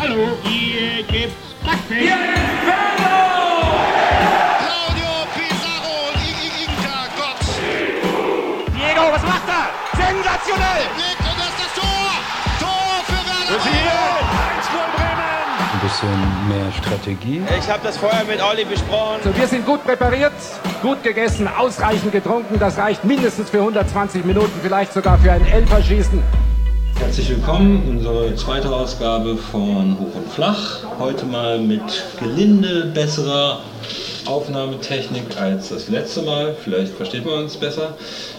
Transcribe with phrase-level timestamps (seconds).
[0.00, 2.08] Hallo, hier gibt's Backfisch.
[4.58, 6.08] Claudio Pizarro,
[6.64, 7.36] Inter, Gott.
[8.74, 9.68] Diego, was macht er?
[9.92, 10.84] Sensationell!
[10.96, 12.08] Legt und das ist das Tor.
[12.60, 13.60] Tor für Werder.
[15.74, 16.16] ein bisschen
[16.48, 17.42] mehr Strategie.
[17.58, 19.20] Ich habe das vorher mit Olli besprochen.
[19.36, 20.32] Wir sind gut präpariert,
[20.80, 22.58] gut gegessen, ausreichend getrunken.
[22.58, 26.39] Das reicht mindestens für 120 Minuten, vielleicht sogar für ein Elferschießen.
[27.00, 30.80] Herzlich willkommen, unsere zweite Ausgabe von Hoch und Flach.
[30.98, 31.80] Heute mal mit
[32.20, 33.60] gelinde besserer
[34.26, 36.54] Aufnahmetechnik als das letzte Mal.
[36.62, 37.94] Vielleicht versteht man uns besser.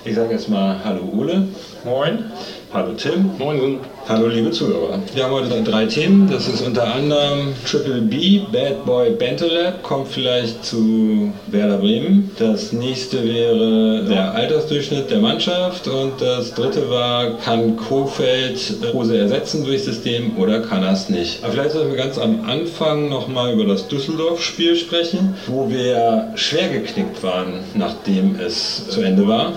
[0.05, 1.47] Ich sage jetzt mal Hallo Ole.
[1.83, 2.31] Moin.
[2.73, 3.31] Hallo Tim.
[3.39, 3.79] Moin.
[4.07, 4.99] Hallo liebe Zuhörer.
[5.13, 6.29] Wir haben heute drei Themen.
[6.29, 12.31] Das ist unter anderem Triple B, Bad Boy Bentelab, kommt vielleicht zu Werder Bremen.
[12.39, 15.87] Das nächste wäre der Altersdurchschnitt der Mannschaft.
[15.87, 18.59] Und das dritte war, kann Kofeld
[18.93, 21.43] Rose ersetzen durch System oder kann er es nicht?
[21.43, 26.69] Aber vielleicht sollten wir ganz am Anfang nochmal über das Düsseldorf-Spiel sprechen, wo wir schwer
[26.69, 29.53] geknickt waren, nachdem es zu Ende war.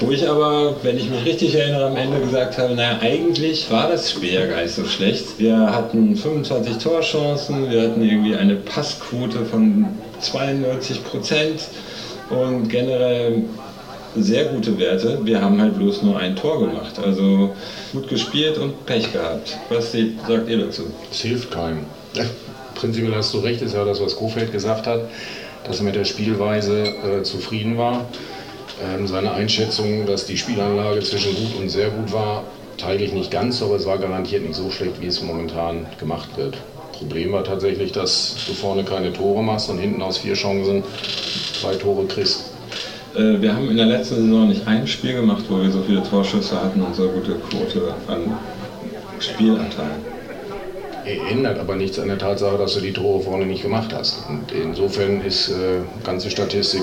[0.00, 3.88] Wo ich aber, wenn ich mich richtig erinnere, am Ende gesagt habe, naja, eigentlich war
[3.88, 5.38] das Spiel ja gar nicht so schlecht.
[5.38, 9.86] Wir hatten 25 Torchancen, wir hatten irgendwie eine Passquote von
[10.20, 11.60] 92 Prozent
[12.30, 13.42] und generell
[14.16, 15.20] sehr gute Werte.
[15.24, 16.98] Wir haben halt bloß nur ein Tor gemacht.
[16.98, 17.54] Also
[17.92, 19.56] gut gespielt und Pech gehabt.
[19.68, 20.84] Was sagt ihr dazu?
[21.10, 21.84] Es hilft keinem.
[22.74, 25.00] Prinzipiell hast du recht, ist ja das, was Kofeld gesagt hat,
[25.64, 28.06] dass er mit der Spielweise äh, zufrieden war.
[28.82, 32.44] Ähm, seine Einschätzung, dass die Spielanlage zwischen gut und sehr gut war,
[32.76, 36.36] teile ich nicht ganz, aber es war garantiert nicht so schlecht, wie es momentan gemacht
[36.36, 36.58] wird.
[36.92, 40.82] Problem war tatsächlich, dass du vorne keine Tore machst und hinten aus vier Chancen
[41.60, 42.50] zwei Tore kriegst.
[43.14, 46.02] Äh, Wir haben in der letzten Saison nicht ein Spiel gemacht, wo wir so viele
[46.02, 48.36] Torschüsse hatten und so gute Quote an
[49.20, 49.90] Spielanteil.
[51.30, 54.28] Ändert aber nichts an der Tatsache, dass du die Tore vorne nicht gemacht hast.
[54.28, 56.82] Und insofern ist äh, ganze Statistik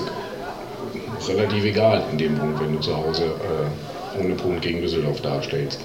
[1.28, 5.80] relativ egal in dem Punkt, wenn du zu Hause äh, ohne Punkt gegen Düsseldorf darstellst.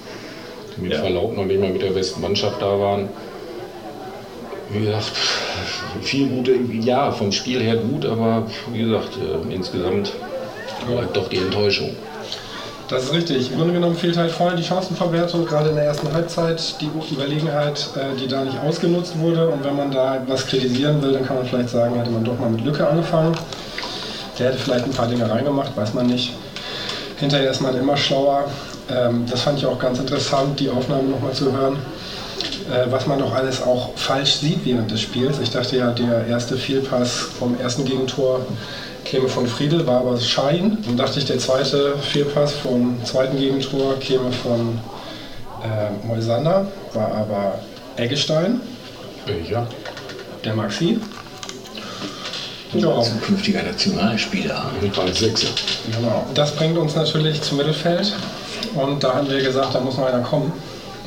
[0.78, 1.00] Die mit Ja.
[1.00, 3.09] Verlaub noch nicht mal mit der besten Mannschaft da waren.
[4.72, 5.12] Wie gesagt,
[6.02, 10.13] viel gute, ja, vom Spiel her gut, aber wie gesagt, äh, insgesamt
[10.88, 11.96] bleibt doch die Enttäuschung.
[12.88, 13.52] Das ist richtig.
[13.52, 17.88] Im Grunde genommen fehlt halt vorne die Chancenverwertung, gerade in der ersten Halbzeit, die Überlegenheit,
[17.96, 19.47] äh, die da nicht ausgenutzt wurde.
[19.47, 22.40] Und wenn man da was kritisieren will, dann kann man vielleicht sagen, hätte man doch
[22.40, 23.36] mal mit Lücke angefangen.
[24.39, 26.33] Der hätte vielleicht ein paar Dinge reingemacht, weiß man nicht.
[27.17, 28.45] Hinterher ist man immer schlauer.
[28.89, 31.77] Ähm, Das fand ich auch ganz interessant, die Aufnahmen nochmal zu hören,
[32.72, 35.39] äh, was man doch alles auch falsch sieht während des Spiels.
[35.39, 38.45] Ich dachte ja, der erste Fehlpass vom ersten Gegentor
[39.03, 40.77] käme von Friedel, war aber Schein.
[40.85, 44.79] Dann dachte ich, der zweite Fehlpass vom zweiten Gegentor käme von
[45.63, 47.59] äh, Moisander, war aber
[47.97, 48.61] Eggestein,
[49.25, 49.67] Welcher?
[50.45, 51.00] der Maxi.
[52.74, 54.72] Ja, Zukünftiger Nationalspieler.
[54.81, 55.47] Mit als Sechser.
[55.91, 56.25] genau.
[56.35, 58.13] Das bringt uns natürlich zum Mittelfeld.
[58.75, 60.52] Und da haben wir gesagt, da muss noch einer kommen.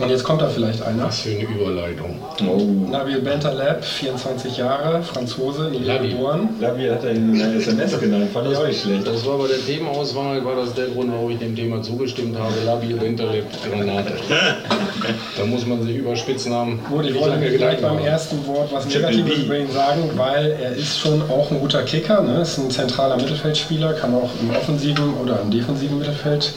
[0.02, 1.04] Und jetzt kommt da vielleicht einer.
[1.04, 2.18] Was für eine Überleitung.
[2.44, 2.90] Oh.
[2.90, 6.48] Nabil Bentaleb, 24 Jahre, Franzose, in Lille geboren.
[6.60, 9.06] Labi hat er in der SMS genannt, fand ich auch nicht schlecht.
[9.06, 12.52] Das war bei der Themenauswahl, war das der Grund, warum ich dem Thema zugestimmt habe.
[12.66, 14.14] Labi Winterleb Granate.
[15.38, 18.06] da muss man sich über Spitznamen Gut, ich nicht wollte gleich beim machen.
[18.06, 22.22] ersten Wort was Negatives über ihn sagen, weil er ist schon auch ein guter Kicker,
[22.22, 22.42] ne?
[22.42, 26.52] ist ein zentraler Mittelfeldspieler, kann auch im offensiven oder im defensiven Mittelfeld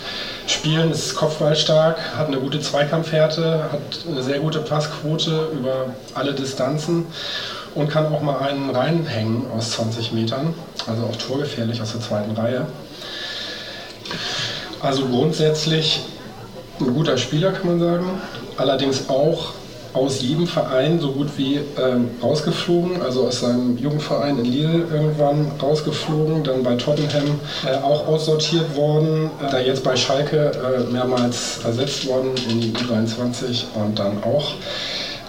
[0.48, 7.06] spielen, ist kopfballstark, hat eine gute Zweikampfhärte, hat eine sehr gute Passquote über alle Distanzen
[7.76, 10.54] und kann auch mal einen reinhängen aus 20 Metern,
[10.88, 12.68] also auch torgefährlich aus der zweiten Reihe.
[14.82, 16.02] Also grundsätzlich
[16.80, 18.22] ein guter Spieler, kann man sagen.
[18.58, 19.54] Allerdings auch
[19.96, 25.52] aus jedem Verein so gut wie ähm, rausgeflogen, also aus seinem Jugendverein in Lille irgendwann
[25.62, 31.60] rausgeflogen, dann bei Tottenham äh, auch aussortiert worden, äh, da jetzt bei Schalke äh, mehrmals
[31.66, 34.54] ersetzt worden in die U23 und dann auch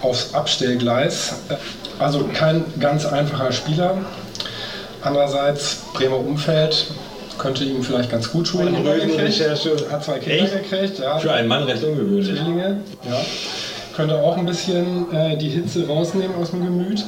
[0.02, 1.34] aufs Abstellgleis.
[1.48, 1.54] Äh,
[1.98, 3.96] Also kein ganz einfacher Spieler.
[5.02, 6.86] Andererseits Bremer Umfeld
[7.38, 8.76] könnte ihm vielleicht ganz gut tun.
[9.90, 10.70] Hat zwei Kinder Echt?
[10.70, 11.18] gekriegt, ja.
[11.18, 12.26] Für einen Mann recht ungewöhnlich.
[12.26, 13.20] Zwillinge, ja.
[13.96, 17.02] Könnte auch ein bisschen äh, die Hitze rausnehmen aus dem Gemüt.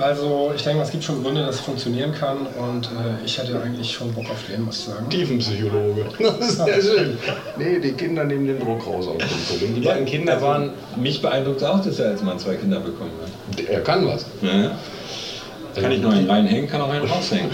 [0.00, 3.38] Also ich denke mal, es gibt schon Gründe, dass es funktionieren kann und äh, ich
[3.38, 5.08] hätte eigentlich schon Bock auf den, muss ich sagen.
[5.08, 6.04] Tiefenpsychologe.
[6.18, 7.18] Das ist sehr schön.
[7.56, 9.74] Nee, die Kinder nehmen den Druck raus aus dem Problem.
[9.76, 13.64] Die beiden Kinder waren, Mich beeindruckt auch, dass er als Mann zwei Kinder bekommen hat.
[13.64, 14.26] er kann was.
[14.42, 14.72] Ja.
[15.80, 17.50] Kann ich noch einen reinhängen, kann auch einen raushängen.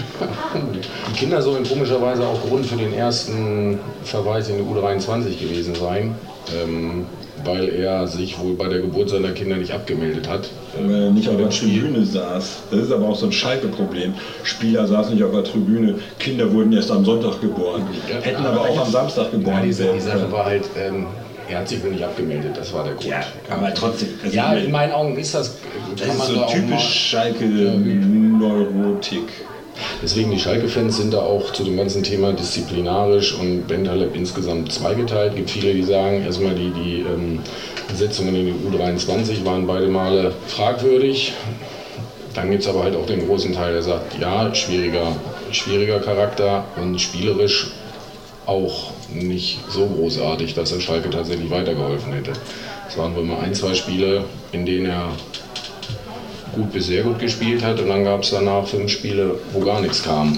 [1.11, 6.15] Die Kinder sollen komischerweise auch Grund für den ersten Verweis in die U23 gewesen sein.
[6.55, 7.05] Ähm,
[7.45, 10.49] weil er sich wohl bei der Geburt seiner Kinder nicht abgemeldet hat.
[10.75, 12.63] Weil er nicht auf der Tribüne saß.
[12.71, 14.13] Das ist aber auch so ein Schalke-Problem.
[14.43, 17.83] Spieler saßen nicht auf der Tribüne, Kinder wurden erst am Sonntag geboren,
[18.21, 21.07] hätten aber auch am Samstag geboren Ja, die, die Sache war halt, ähm,
[21.49, 23.05] er hat sich wohl nicht abgemeldet, das war der Grund.
[23.07, 24.09] Ja, aber trotzdem.
[24.23, 25.57] also Ja, in meinen Augen ist das,
[25.97, 29.23] das ist so typisch Schalke-Neurotik.
[30.01, 35.31] Deswegen die Schalke-Fans sind da auch zu dem ganzen Thema disziplinarisch und Bentaleb insgesamt zweigeteilt.
[35.31, 37.39] Es gibt viele, die sagen, erstmal die, die ähm,
[37.87, 41.33] Besetzungen in den U23 waren beide Male fragwürdig.
[42.33, 45.15] Dann gibt es aber halt auch den großen Teil, der sagt, ja, schwieriger,
[45.51, 47.67] schwieriger Charakter und spielerisch
[48.45, 52.33] auch nicht so großartig, dass er Schalke tatsächlich weitergeholfen hätte.
[52.87, 55.09] Es waren wohl mal ein, zwei Spiele, in denen er
[56.53, 59.81] gut bis sehr gut gespielt hat und dann gab es danach fünf Spiele, wo gar
[59.81, 60.37] nichts kam.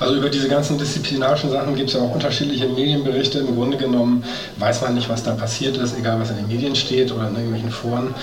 [0.00, 3.38] Also über diese ganzen disziplinarischen Sachen gibt es ja auch unterschiedliche Medienberichte.
[3.38, 4.24] Im Grunde genommen
[4.58, 7.36] weiß man nicht, was da passiert ist, egal was in den Medien steht oder in
[7.36, 8.14] irgendwelchen Foren.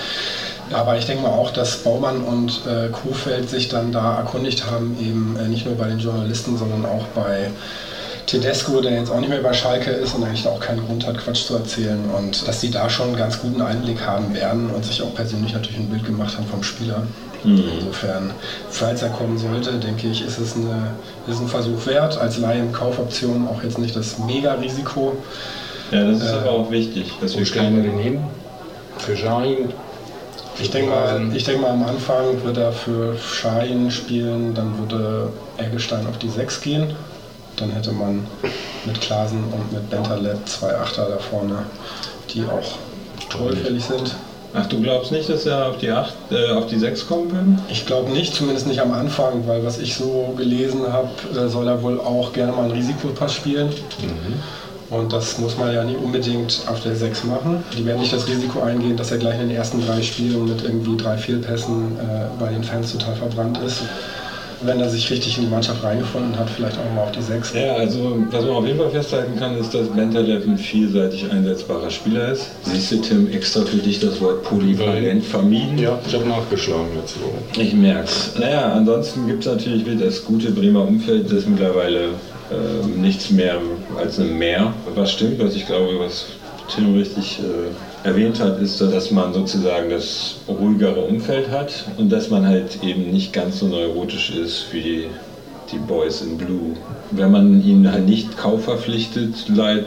[0.72, 4.96] Aber ich denke mal auch, dass Baumann und äh, Kuhfeld sich dann da erkundigt haben,
[5.00, 7.50] eben äh, nicht nur bei den Journalisten, sondern auch bei
[8.30, 11.18] Tedesco, der jetzt auch nicht mehr bei Schalke ist und eigentlich auch keinen Grund hat,
[11.18, 11.98] Quatsch zu erzählen.
[12.16, 15.52] Und dass die da schon einen ganz guten Einblick haben werden und sich auch persönlich
[15.52, 17.02] natürlich ein Bild gemacht haben vom Spieler.
[17.42, 18.32] Insofern,
[18.68, 20.92] falls er kommen sollte, denke ich, ist es eine,
[21.26, 22.18] ist ein Versuch wert.
[22.18, 25.16] Als Laie im Kaufoption auch jetzt nicht das Mega-Risiko.
[25.90, 28.20] Ja, das ist Äh, aber auch wichtig, dass wir stellen wir den hin?
[28.98, 29.72] Für Schein?
[30.60, 35.30] Ich denke mal, ich denke mal, am Anfang wird er für Schein spielen, dann würde
[35.56, 36.94] Eggestein auf die 6 gehen.
[37.60, 38.26] Dann hätte man
[38.86, 41.58] mit Klasen und mit Bentaleb zwei Achter da vorne,
[42.32, 44.14] die auch torgefällig sind.
[44.52, 47.58] Ach, du glaubst nicht, dass er auf die 8, äh, auf die 6 kommen will?
[47.70, 51.68] Ich glaube nicht, zumindest nicht am Anfang, weil was ich so gelesen habe, äh, soll
[51.68, 53.70] er wohl auch gerne mal einen Risikopass spielen.
[54.88, 57.62] Und das muss man ja nicht unbedingt auf der 6 machen.
[57.78, 60.64] Die werden nicht das Risiko eingehen, dass er gleich in den ersten drei Spielen mit
[60.64, 63.82] irgendwie drei Fehlpässen äh, bei den Fans total verbrannt ist.
[64.62, 67.54] Wenn er sich richtig in die Mannschaft reingefunden hat, vielleicht auch mal auf die 6.
[67.54, 71.90] Ja, also was man auf jeden Fall festhalten kann, ist, dass Bentaleb ein vielseitig einsetzbarer
[71.90, 72.50] Spieler ist.
[72.64, 75.78] Siehst du, Tim, extra für dich das Wort polyvalent vermieden?
[75.78, 77.60] Ja, ich habe nachgeschlagen letzte Woche.
[77.62, 78.32] Ich merk's.
[78.38, 82.10] Naja, ansonsten gibt es natürlich wieder das gute Bremer Umfeld, das mittlerweile
[82.50, 83.58] ähm, nichts mehr
[83.96, 84.74] als ein Meer.
[84.94, 86.26] Was stimmt, was ich glaube, was
[86.74, 87.70] Tim richtig äh,
[88.04, 93.10] erwähnt hat, ist, dass man sozusagen das ruhigere Umfeld hat und dass man halt eben
[93.10, 95.08] nicht ganz so neurotisch ist wie
[95.70, 96.76] die Boys in Blue.
[97.10, 99.86] Wenn man ihn halt nicht kaufverpflichtet, leid,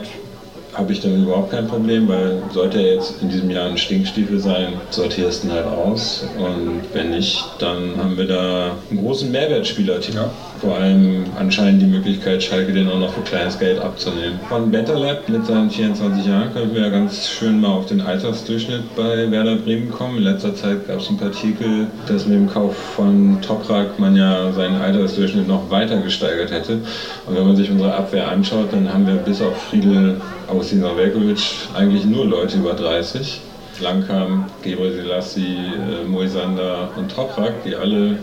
[0.74, 4.38] habe ich damit überhaupt kein Problem, weil sollte er jetzt in diesem Jahr ein Stinkstiefel
[4.40, 6.24] sein, sortierst ihn halt aus.
[6.36, 10.00] Und wenn nicht, dann haben wir da einen großen Mehrwertspieler.
[10.12, 10.30] Ja.
[10.64, 14.40] Vor allem anscheinend die Möglichkeit, Schalke den auch noch für kleines Geld abzunehmen.
[14.48, 18.96] Von Bentaleb mit seinen 24 Jahren können wir ja ganz schön mal auf den Altersdurchschnitt
[18.96, 20.16] bei Werder Bremen kommen.
[20.16, 24.16] In letzter Zeit gab es ein paar Artikel, dass mit dem Kauf von Toprak man
[24.16, 26.78] ja seinen Altersdurchschnitt noch weiter gesteigert hätte.
[27.26, 30.18] Und wenn man sich unsere Abwehr anschaut, dann haben wir bis auf Friedel
[30.48, 31.42] Augustin Velkovic
[31.74, 33.42] eigentlich nur Leute über 30.
[33.80, 38.18] Langkamp, Gebre Selassie, äh, Moisander und Toprak, die alle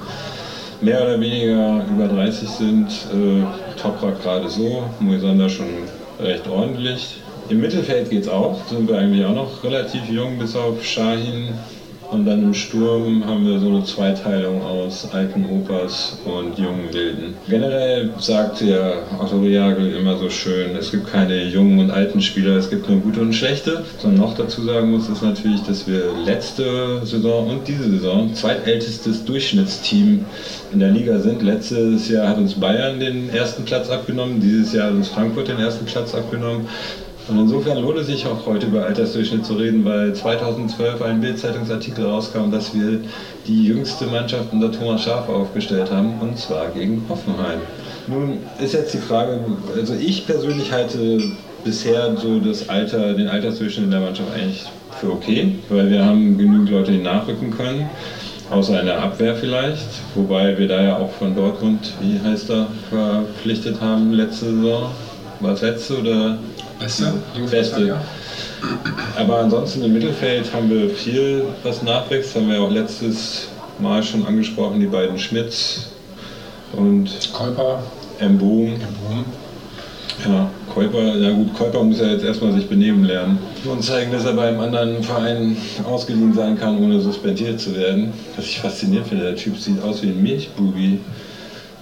[0.82, 2.88] mehr oder weniger über 30 sind.
[3.14, 5.68] Äh, Toprak gerade so, Moisander schon
[6.20, 7.16] recht ordentlich.
[7.50, 11.50] Im Mittelfeld geht's auch, sind wir eigentlich auch noch relativ jung, bis auf Shahin.
[12.12, 17.36] Und dann im Sturm haben wir so eine Zweiteilung aus alten Opas und jungen Wilden.
[17.48, 22.58] Generell sagt der Otto Reagel immer so schön, es gibt keine jungen und alten Spieler,
[22.58, 23.84] es gibt nur gute und schlechte.
[23.96, 28.34] Was man noch dazu sagen muss, ist natürlich, dass wir letzte Saison und diese Saison
[28.34, 30.26] zweitältestes Durchschnittsteam
[30.74, 31.42] in der Liga sind.
[31.42, 35.60] Letztes Jahr hat uns Bayern den ersten Platz abgenommen, dieses Jahr hat uns Frankfurt den
[35.60, 36.68] ersten Platz abgenommen.
[37.32, 42.06] Und insofern lohnt es sich auch heute über Altersdurchschnitt zu reden, weil 2012 ein Bild-Zeitungsartikel
[42.06, 43.00] rauskam, dass wir
[43.48, 47.60] die jüngste Mannschaft unter Thomas Schaaf aufgestellt haben, und zwar gegen Hoffenheim.
[48.08, 49.40] Nun ist jetzt die Frage,
[49.74, 51.22] also ich persönlich halte
[51.64, 54.66] bisher so das Alter, den Altersdurchschnitt in der Mannschaft eigentlich
[55.00, 57.90] für okay, weil wir haben genügend Leute, die nachrücken können.
[58.50, 62.68] Außer in der Abwehr vielleicht, wobei wir da ja auch von Dortmund, wie heißt er,
[62.90, 64.92] verpflichtet haben letzte Saison.
[65.40, 66.38] War es letzte oder
[66.82, 67.14] Beste?
[67.50, 67.98] Beste.
[69.16, 72.36] Aber ansonsten im Mittelfeld haben wir viel, was nachwächst.
[72.36, 73.48] Haben wir auch letztes
[73.80, 75.92] Mal schon angesprochen, die beiden Schmitz
[76.74, 77.84] und Kolper,
[78.20, 78.80] Mboom.
[78.80, 79.26] Boom.
[80.26, 84.26] Ja, Käuper, ja gut, Käuper muss ja jetzt erstmal sich benehmen lernen und zeigen, dass
[84.26, 88.14] er beim anderen Verein ausgeliehen sein kann, ohne suspendiert zu werden.
[88.36, 91.00] Was ich faszinierend finde, der Typ sieht aus wie ein Milchbubi.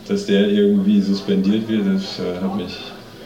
[0.08, 2.78] Dass der irgendwie suspendiert wird, das äh, hat mich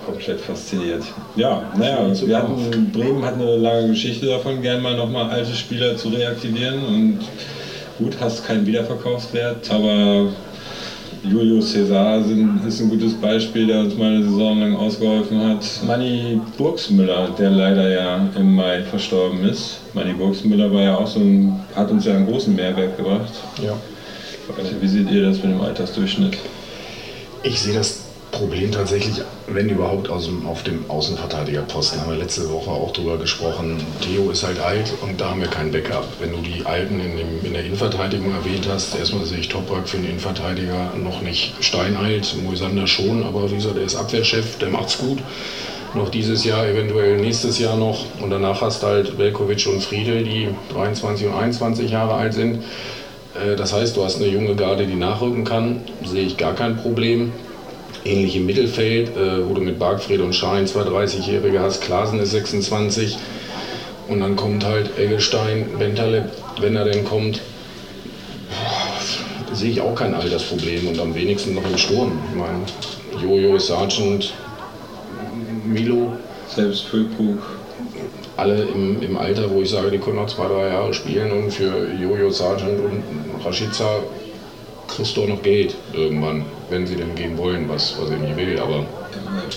[0.06, 1.04] komplett fasziniert.
[1.36, 5.96] Ja, naja, wir hatten, Bremen hat eine lange Geschichte davon, gern mal nochmal alte Spieler
[5.96, 7.20] zu reaktivieren und
[7.98, 10.30] gut, hast keinen Wiederverkaufswert, aber
[11.24, 15.66] Julius Cesar sind, ist ein gutes Beispiel, der uns mal eine Saison lang ausgeholfen hat.
[15.88, 19.78] Manny Burgsmüller, der leider ja im Mai verstorben ist.
[19.94, 23.32] Manny Burgsmüller war ja auch so ein, hat uns ja einen großen Mehrwert gebracht.
[23.64, 23.74] Ja.
[24.82, 26.38] Wie seht ihr das mit dem Altersdurchschnitt?
[27.44, 28.03] Ich sehe das
[28.34, 32.02] Problem tatsächlich, wenn überhaupt aus dem, auf dem Außenverteidigerposten.
[32.02, 33.78] Haben wir letzte Woche auch drüber gesprochen.
[34.02, 36.08] Theo ist halt alt und da haben wir kein Backup.
[36.20, 39.88] Wenn du die Alten in, dem, in der Innenverteidigung erwähnt hast, erstmal sehe ich Toprak
[39.88, 42.36] für den Innenverteidiger noch nicht steinalt.
[42.44, 45.20] Moisander schon, aber wie gesagt, der ist Abwehrchef, der macht's gut.
[45.94, 48.04] Noch dieses Jahr, eventuell nächstes Jahr noch.
[48.20, 52.64] Und danach hast du halt Velkovic und Friedel, die 23 und 21 Jahre alt sind.
[53.36, 55.82] Äh, das heißt, du hast eine junge Garde, die nachrücken kann.
[56.04, 57.32] Sehe ich gar kein Problem
[58.06, 62.32] ähnlich im Mittelfeld, äh, wo du mit Bargfried und Schein zwei 30-Jährige hast, Klasen ist
[62.32, 63.18] 26
[64.08, 66.26] und dann kommt halt Eggestein, Bentaleb,
[66.60, 67.42] wenn er denn kommt,
[68.50, 72.20] boah, sehe ich auch kein Altersproblem und am wenigsten noch im Sturm.
[72.30, 72.66] Ich meine,
[73.22, 74.34] Jojo, Sargent,
[75.66, 76.14] Milo.
[76.48, 77.40] Selbst Füllkrug.
[78.38, 81.52] Alle im, im Alter, wo ich sage, die können noch zwei, drei Jahre spielen und
[81.52, 83.04] für Jojo, Sargent und
[83.44, 84.00] Rashica
[84.96, 88.38] kriegst du auch noch Geld irgendwann, wenn sie denn gehen wollen, was, was ich nicht
[88.38, 88.86] will, aber.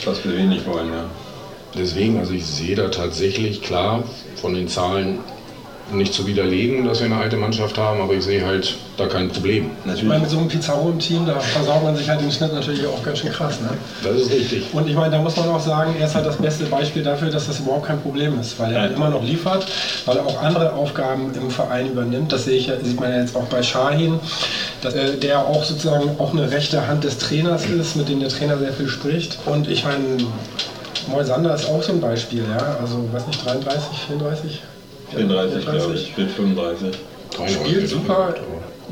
[0.05, 1.05] Was wir wenig wollen, ja.
[1.76, 4.05] Deswegen, also ich sehe da tatsächlich klar
[4.37, 5.19] von den Zahlen
[5.93, 9.28] nicht zu widerlegen, dass wir eine alte Mannschaft haben, aber ich sehe halt da kein
[9.28, 9.71] Problem.
[9.85, 10.02] Natürlich.
[10.02, 12.52] Ich meine, mit so einem Pizarro im Team, da versaut man sich halt den Schnitt
[12.52, 13.61] natürlich auch ganz schön krass.
[13.61, 13.69] Ne?
[14.02, 14.64] Das ist richtig.
[14.73, 17.31] Und ich meine, da muss man auch sagen, er ist halt das beste Beispiel dafür,
[17.31, 19.66] dass das überhaupt kein Problem ist, weil er halt immer noch liefert,
[20.07, 22.33] weil er auch andere Aufgaben im Verein übernimmt.
[22.33, 24.19] Das sehe ich, sieht man ja jetzt auch bei Shahin,
[24.83, 28.28] dass, äh, der auch sozusagen auch eine rechte Hand des Trainers ist, mit dem der
[28.28, 29.38] Trainer sehr viel spricht.
[29.47, 30.05] Und ich meine,
[31.09, 34.62] Moisander ist auch so ein Beispiel, ja, also weiß nicht, 33, 34?
[35.10, 35.64] 34, 34.
[35.64, 36.98] glaube ich, wird 35.
[37.48, 38.34] Spielt super,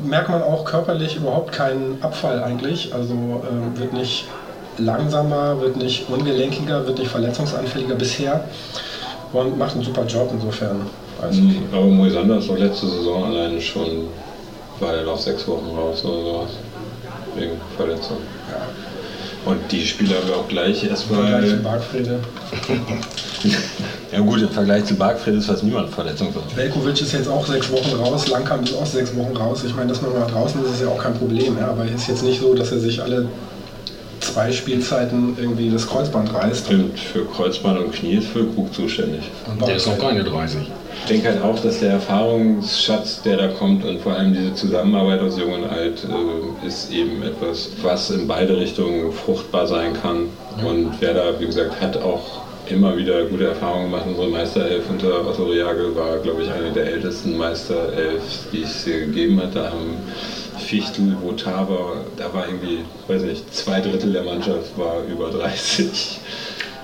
[0.03, 2.93] merkt man auch körperlich überhaupt keinen Abfall eigentlich.
[2.93, 4.25] Also ähm, wird nicht
[4.77, 8.45] langsamer, wird nicht ungelenkiger, wird nicht verletzungsanfälliger bisher
[9.33, 10.81] und macht einen super Job insofern.
[11.21, 14.07] Also, mhm, aber Moisander ist doch letzte Saison alleine schon,
[14.79, 16.49] war er noch sechs Wochen raus oder sowas,
[17.35, 18.17] wegen Verletzung.
[18.49, 18.84] Ja.
[19.45, 21.29] Und die Spieler haben wir auch gleich erstmal.
[21.29, 22.19] Vergleich zu Bargfrede.
[24.11, 26.41] ja gut, im Vergleich zu Bargfrede ist fast niemand verletzungsfrei.
[26.55, 29.63] Velkovic ist jetzt auch sechs Wochen raus, Langkamp ist auch sechs Wochen raus.
[29.65, 31.57] Ich meine, dass man mal draußen ist, ist ja auch kein Problem.
[31.59, 31.67] Ja?
[31.67, 33.27] Aber es ist jetzt nicht so, dass er sich alle
[34.19, 36.65] zwei Spielzeiten irgendwie das Kreuzband reißt.
[36.65, 39.21] Stimmt, für Kreuzband und Knie ist Füllkrug zuständig.
[39.65, 40.61] Der ist noch keine 30.
[41.01, 45.21] Ich denke halt auch, dass der Erfahrungsschatz, der da kommt und vor allem diese Zusammenarbeit
[45.21, 50.29] aus Jung und Alt, äh, ist eben etwas, was in beide Richtungen fruchtbar sein kann.
[50.65, 54.05] Und Werder, wie gesagt, hat auch immer wieder gute Erfahrungen gemacht.
[54.07, 59.01] Unsere Meisterelf unter Otto Reagel war, glaube ich, eine der ältesten Meisterelf, die es hier
[59.01, 59.55] gegeben hat.
[59.55, 59.97] Da haben
[60.57, 66.19] Fichtel, Votava, da war irgendwie, weiß nicht, zwei Drittel der Mannschaft war über 30.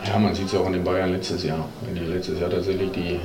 [0.08, 1.68] Ja, man sieht es auch in den Bayern letztes Jahr.
[1.82, 3.20] Wenn die letztes Jahr tatsächlich die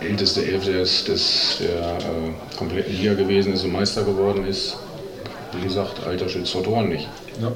[0.00, 4.76] älteste Elf des, des, der äh, kompletten Liga gewesen ist und Meister geworden ist.
[5.52, 7.08] Wie gesagt, Alter schützt vor Toren nicht.
[7.40, 7.52] Ja.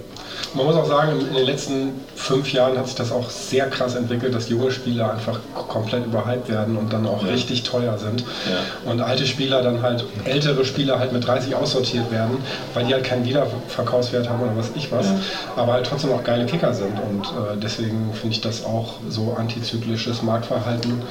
[0.54, 3.97] Man muss auch sagen, in den letzten fünf Jahren hat sich das auch sehr krass
[3.97, 7.33] entwickelt, dass junge Spieler einfach komplett überhyped werden und dann auch ja.
[7.33, 8.21] richtig teuer sind.
[8.21, 8.90] Ja.
[8.90, 12.38] Und alte Spieler dann halt, ältere Spieler halt mit 30 aussortiert werden,
[12.73, 15.18] weil die halt keinen Wiederverkaufswert haben oder was ich was, ja.
[15.57, 16.99] aber halt trotzdem auch geile Kicker sind.
[16.99, 21.02] Und äh, deswegen finde ich das auch so antizyklisches Marktverhalten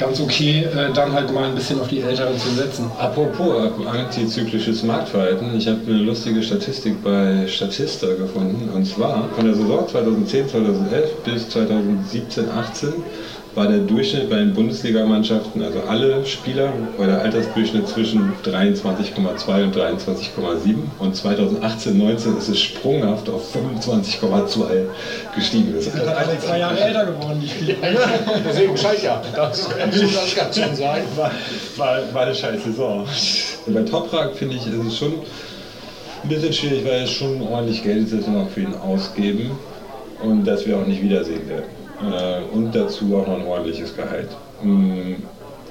[0.00, 2.90] ganz okay, äh, dann halt mal ein bisschen auf die Älteren zu setzen.
[2.98, 8.70] Apropos antizyklisches Marktverhalten, ich habe eine lustige Statistik bei Statista gefunden.
[8.74, 12.92] Und zwar von der Saison 2010, 2011 bis 2017, 18
[13.54, 19.76] war der Durchschnitt bei den Bundesligamannschaften, also alle Spieler, war der Altersdurchschnitt zwischen 23,2 und
[19.76, 24.84] 23,7 und 2018, 19 ist es sprunghaft auf 25,2
[25.34, 25.74] gestiegen.
[25.74, 27.76] Das sind alle zwei Jahre älter geworden, die Spieler.
[28.48, 29.22] Deswegen scheiße ja.
[29.34, 31.02] Das, das kann schon sein.
[31.16, 31.32] War,
[31.76, 33.04] war, war eine scheiß Saison.
[33.66, 35.14] Bei Toprak finde ich, ist es schon
[36.22, 39.50] ein bisschen schwierig, weil es schon ordentlich Geld ist, das wir noch für ihn ausgeben
[40.22, 41.79] und das wir auch nicht wiedersehen werden.
[42.02, 44.28] Äh, und dazu auch noch ein ordentliches Gehalt.
[44.62, 45.14] Mm,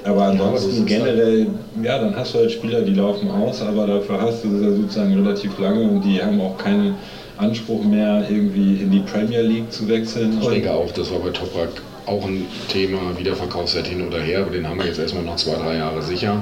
[0.04, 1.48] aber ansonsten ja, generell,
[1.84, 5.14] ja, dann hast du halt Spieler, die laufen aus, aber dafür hast du das sozusagen
[5.14, 6.96] relativ lange und die haben auch keinen
[7.38, 10.38] Anspruch mehr, irgendwie in die Premier League zu wechseln.
[10.42, 11.70] Ich denke auch, das war bei Toprak
[12.06, 15.56] auch ein Thema, Wiederverkaufszeit hin oder her, aber den haben wir jetzt erstmal noch zwei,
[15.56, 16.42] drei Jahre sicher.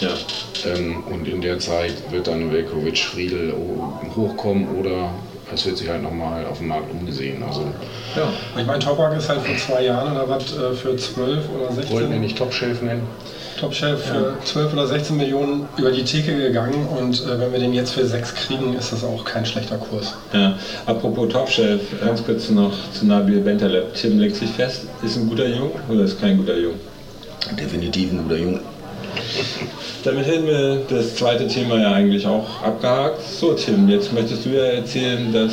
[0.00, 0.10] Ja.
[0.64, 3.52] Ähm, und in der Zeit wird dann Velkovic, Friedel
[4.14, 5.10] hochkommen oder
[5.52, 7.42] es wird sich halt nochmal auf dem Markt umgesehen.
[7.42, 7.62] Also,
[8.16, 11.72] ja, ich meine, Toprak ist halt vor zwei Jahren oder was äh, für 12 oder
[11.72, 11.94] 16.
[11.94, 13.06] Wollten wir nicht Top-Chef nennen?
[13.58, 17.72] Top-Chef für 12 oder 16 Millionen über die Theke gegangen und äh, wenn wir den
[17.72, 20.14] jetzt für 6 kriegen, ist das auch kein schlechter Kurs.
[20.32, 23.94] Ja, apropos Top-Chef, ganz kurz noch zu Nabil Bentaleb.
[23.94, 26.76] Tim legt sich fest, ist ein guter Junge oder ist kein guter Junge?
[27.58, 28.60] Definitiv ein guter Junge.
[30.04, 33.20] Damit hätten wir das zweite Thema ja eigentlich auch abgehakt.
[33.28, 35.52] So Tim, jetzt möchtest du ja erzählen, dass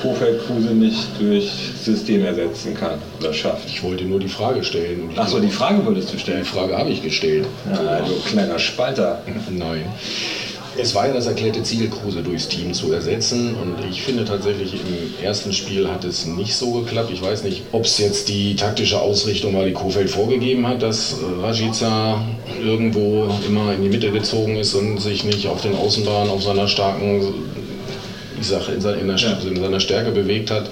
[0.00, 1.50] Kofeld Kruse nicht durch
[1.82, 3.68] System ersetzen kann oder schafft.
[3.68, 5.10] Ich wollte nur die Frage stellen.
[5.16, 6.40] Achso, die Frage wolltest du stellen.
[6.40, 7.46] Die Frage habe ich gestellt.
[7.72, 9.22] Ja, also kleiner Spalter.
[9.50, 9.86] Nein.
[10.78, 13.54] Es war ja das erklärte Ziel, Kruse durchs Team zu ersetzen.
[13.54, 17.10] Und ich finde tatsächlich, im ersten Spiel hat es nicht so geklappt.
[17.12, 21.16] Ich weiß nicht, ob es jetzt die taktische Ausrichtung war, die Kofeld vorgegeben hat, dass
[21.40, 22.22] Rajica
[22.62, 26.68] irgendwo immer in die Mitte gezogen ist und sich nicht auf den Außenbahnen auf seiner
[26.68, 27.34] starken,
[28.38, 30.70] ich sag, in seiner, in seiner Stärke bewegt hat.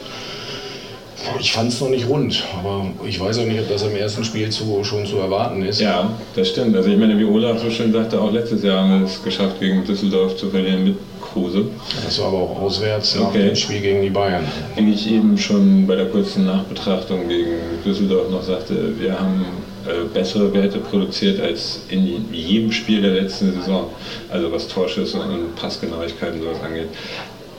[1.40, 4.24] Ich fand es noch nicht rund, aber ich weiß auch nicht, ob das im ersten
[4.24, 5.80] Spiel zu, schon zu erwarten ist.
[5.80, 6.76] Ja, das stimmt.
[6.76, 9.60] Also ich meine, wie Olaf so schön sagte, auch letztes Jahr haben wir es geschafft,
[9.60, 11.66] gegen Düsseldorf zu verlieren mit Kruse.
[12.04, 14.44] Das war aber auch auswärts nach dem Spiel gegen die Bayern.
[14.76, 19.44] Wie ich eben schon bei der kurzen Nachbetrachtung gegen Düsseldorf noch sagte, wir haben
[19.86, 23.90] äh, bessere Werte produziert als in jedem Spiel der letzten Saison.
[24.30, 26.88] Also was Torschüsse und Passgenauigkeiten sowas angeht.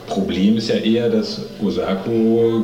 [0.08, 2.64] Problem ist ja eher, dass Osako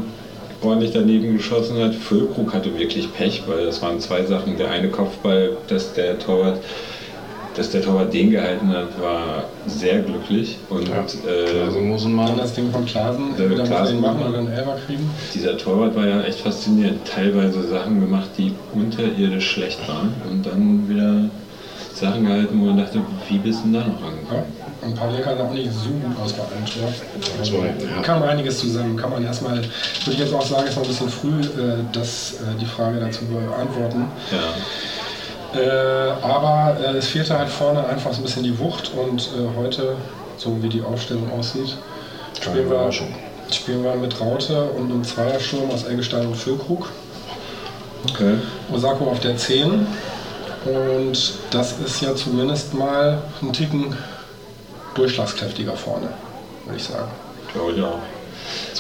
[0.62, 1.96] ordentlich daneben geschossen hat.
[1.96, 4.58] Füllkrug hatte wirklich Pech, weil das waren zwei Sachen.
[4.58, 6.60] Der eine Kopfball, dass der Torwart,
[7.56, 10.58] dass der Torwart den gehalten hat, war sehr glücklich.
[10.70, 14.02] Und ja, äh, also muss man dann das Ding von Klasen, der da Klasen den
[14.02, 15.10] machen oder einen Elfer kriegen.
[15.34, 17.00] Dieser Torwart war ja echt faszinierend.
[17.06, 21.30] Teilweise Sachen gemacht, die unterirdisch schlecht waren und dann wieder
[21.94, 24.46] Sachen gehalten, wo man dachte, wie bist du denn da noch rangekommen?
[24.60, 24.61] Ja.
[24.82, 26.92] Und Pavlik hat auch nicht so gut aus bei einem Tor.
[27.40, 28.02] Also, ja.
[28.02, 28.98] Kam einiges zusammen.
[28.98, 29.68] Kann man erstmal, würde
[30.08, 33.26] ich jetzt auch sagen, ist noch ein bisschen früh, äh, das, äh, die Frage dazu
[33.26, 34.08] beantworten.
[34.32, 35.60] Ja.
[35.60, 39.58] Äh, aber äh, es fehlte halt vorne einfach so ein bisschen die Wucht und äh,
[39.58, 39.96] heute,
[40.38, 41.78] so wie die Aufstellung aussieht,
[42.42, 42.90] spielen wir,
[43.52, 46.90] spielen wir mit Raute und einem Zweiersturm aus Eggestein und Füllkrug.
[48.10, 48.36] Okay.
[48.74, 49.86] Osako auf der 10.
[50.66, 53.96] Und das ist ja zumindest mal ein Ticken
[54.96, 56.10] durchschlagskräftiger vorne,
[56.66, 57.10] würde ich sagen.
[57.54, 58.00] Glaube ich auch.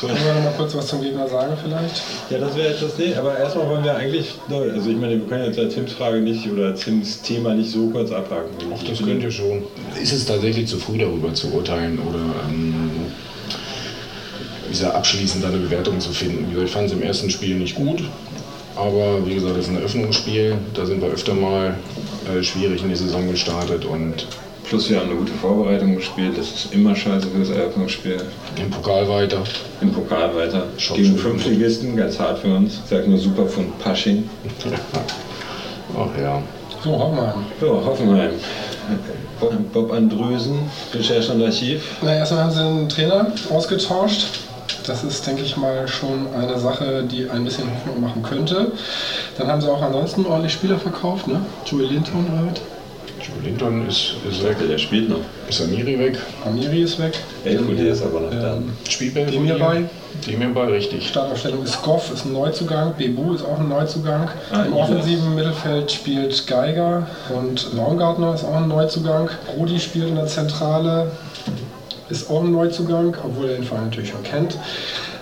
[0.01, 2.01] Wollen wir noch mal kurz was zum Gegner sagen vielleicht?
[2.29, 3.15] Ja, das wäre jetzt das Ding.
[3.15, 6.49] Aber erstmal wollen wir eigentlich, also ich meine, wir können jetzt als Tims Frage nicht
[6.49, 8.49] oder Tims Thema nicht so kurz abhaken.
[8.73, 9.63] Ach, das könnt ihr schon.
[10.01, 12.19] Ist es tatsächlich zu früh darüber zu urteilen oder
[12.49, 13.11] ähm,
[14.91, 16.47] abschließend eine Bewertung zu finden?
[16.47, 18.03] Wie gesagt, ich fand es im ersten Spiel nicht gut.
[18.75, 20.57] Aber wie gesagt, das ist ein Eröffnungsspiel.
[20.73, 21.75] Da sind wir öfter mal
[22.25, 24.25] äh, schwierig in die Saison gestartet und
[24.71, 26.37] Plus wir haben eine gute Vorbereitung gespielt.
[26.37, 28.21] Das ist immer scheiße für das Eröffnungsspiel.
[28.55, 29.43] Im Pokal weiter.
[29.81, 30.63] Im Pokal weiter.
[30.77, 32.75] Schon Gegen schon Fünftligisten, ganz hart für uns.
[32.75, 34.29] Ich sag nur super von Pasching.
[35.93, 36.41] Ach ja.
[36.85, 37.33] So, Hoffenheim.
[37.59, 38.29] So, Hoffenheim.
[39.41, 40.59] Bob, Bob Andrösen,
[40.93, 41.97] Recherche und Archiv.
[42.01, 44.27] Na, erstmal haben sie einen Trainer ausgetauscht.
[44.87, 48.71] Das ist, denke ich mal, schon eine Sache, die ein bisschen Hoffnung machen könnte.
[49.37, 51.41] Dann haben sie auch ansonsten ordentlich Spieler verkauft, ne?
[51.65, 52.70] Joey Linton oder was?
[53.21, 54.57] Joe Linton ist, ist weg.
[54.67, 55.19] Der spielt noch.
[55.47, 56.17] Ist Amiri weg?
[56.45, 57.13] Amiri ist weg.
[57.45, 58.55] Elfudi ist aber noch da.
[58.55, 59.85] Ähm, Spielt bei Demirbay.
[60.27, 61.07] Demirbay, richtig.
[61.07, 62.93] Startaufstellung ist Goff, ist ein Neuzugang.
[62.97, 64.27] Bebu ist auch ein Neuzugang.
[64.51, 69.29] Ah, Im offensiven Mittelfeld spielt Geiger und Baumgartner ist auch ein Neuzugang.
[69.57, 71.11] Rudi spielt in der Zentrale,
[72.09, 74.57] ist auch ein Neuzugang, obwohl er den Verein natürlich schon kennt.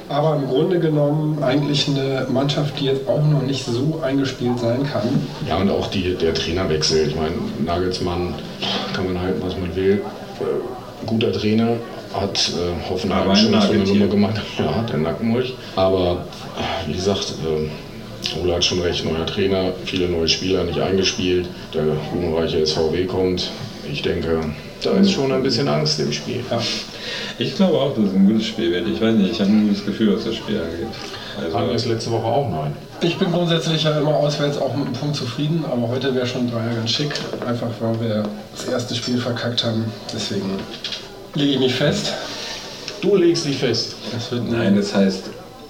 [0.10, 4.84] Aber im Grunde genommen eigentlich eine Mannschaft, die jetzt auch noch nicht so eingespielt sein
[4.92, 5.08] kann.
[5.48, 7.08] Ja, und auch die, der Trainerwechsel.
[7.08, 8.34] Ich meine, Nagelsmann
[8.94, 10.02] kann man halten, was man will.
[10.40, 11.76] Äh, guter Trainer,
[12.14, 13.84] hat äh, Hoffenheim schon so eine.
[13.84, 14.42] Nummer gemacht.
[14.58, 15.54] Ja, der Nackenmulch.
[15.76, 16.26] Aber
[16.58, 21.48] äh, wie gesagt, äh, Ole hat schon recht, neuer Trainer, viele neue Spieler nicht eingespielt.
[21.74, 23.52] Der ruhmreiche SVW kommt.
[23.92, 24.40] Ich denke,
[24.84, 26.44] da ist schon ein bisschen Angst im Spiel.
[26.50, 26.62] Ja.
[27.38, 28.88] Ich glaube auch, dass es ein gutes Spiel wird.
[28.88, 30.88] Ich weiß nicht, ich habe ein gutes Gefühl, was das Spiel angeht.
[31.54, 32.74] Hatten wir es Also, letzte Woche auch neun.
[33.02, 36.42] Ich bin grundsätzlich ja immer auswärts auch mit einem Punkt zufrieden, aber heute wäre schon
[36.42, 37.12] ein Dreier ganz schick,
[37.48, 38.24] einfach weil wir
[38.56, 39.86] das erste Spiel verkackt haben.
[40.14, 40.50] Deswegen
[41.36, 42.14] lege ich mich fest.
[43.02, 43.96] Du legst dich fest.
[44.16, 45.24] Es wird nein, das heißt,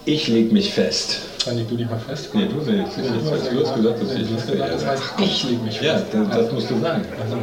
[0.05, 1.19] ich leg mich fest.
[1.49, 2.29] Dann leg du dich mal fest.
[2.33, 3.25] Nee, du legst dich fest.
[3.51, 6.05] Du hast gesagt, dass ich hast gesagt, das heißt, ich lege mich Ja, fest.
[6.13, 7.01] das, das musst du sagen.
[7.19, 7.38] Also.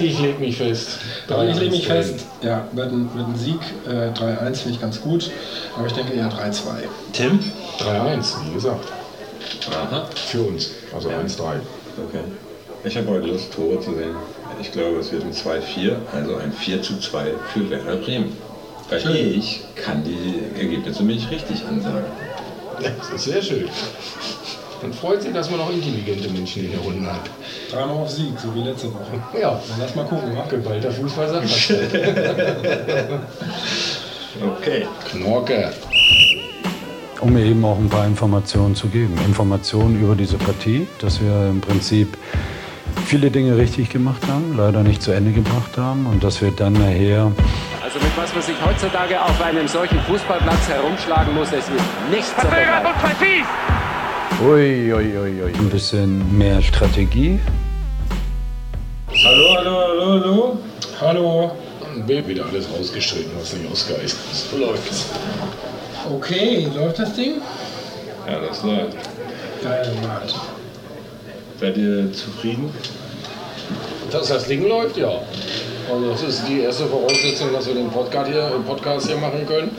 [0.00, 0.88] Ich leg mich fest.
[1.28, 2.26] Aber ich lege mich fest.
[2.42, 3.60] Ja, wird ein, wird ein Sieg.
[3.86, 5.30] Äh, 3-1 finde ich ganz gut.
[5.76, 6.60] Aber ich denke eher 3-2.
[7.12, 7.38] Tim?
[7.78, 8.88] 3-1, wie gesagt.
[9.70, 10.08] Aha.
[10.26, 10.70] Für uns.
[10.92, 11.12] Also 1-3.
[12.08, 12.24] Okay.
[12.82, 14.16] Ich habe heute Lust, Tore zu sehen.
[14.60, 18.36] Ich glaube, es wird ein 2-4, also ein 4 zu 2 für Werder Bremen.
[18.90, 22.04] Weil ich kann die Ergebnisse nicht richtig ansagen.
[22.80, 23.68] Das ist sehr schön.
[24.82, 27.30] Man freut sich, dass man auch intelligente Menschen in der Runde hat.
[27.70, 29.22] Dreimal auf Sieg, so wie letzte Woche.
[29.40, 31.74] Ja, Dann lass mal gucken, geballter Fußball sagt.
[34.40, 34.86] Okay.
[35.10, 35.72] Knorke.
[37.20, 39.14] Um mir eben auch ein paar Informationen zu geben.
[39.26, 42.16] Informationen über diese Partie, dass wir im Prinzip
[43.06, 46.72] viele Dinge richtig gemacht haben, leider nicht zu Ende gebracht haben und dass wir dann
[46.72, 47.32] nachher
[47.92, 51.70] Also mit was man sich heutzutage auf einem solchen Fußballplatz herumschlagen muss, es ist
[52.10, 53.46] nichts zu vergleichen.
[54.42, 57.38] ui, ui, ui, ui, ein bisschen mehr Strategie.
[59.24, 60.58] Hallo, hallo, hallo, hallo.
[61.02, 61.56] Hallo.
[62.06, 64.16] Wird wieder alles rausgestritten, was nicht ausgeist.
[64.50, 65.10] So läuft's.
[66.10, 67.42] Okay, läuft das Ding?
[68.26, 68.96] Ja, das läuft.
[69.62, 70.22] Geil, Mann.
[71.60, 72.72] Seid ihr zufrieden?
[74.10, 75.20] Dass das Ding läuft, ja.
[75.90, 79.46] Also das ist die erste Voraussetzung, dass wir den Podcast hier, den Podcast hier machen
[79.46, 79.70] können.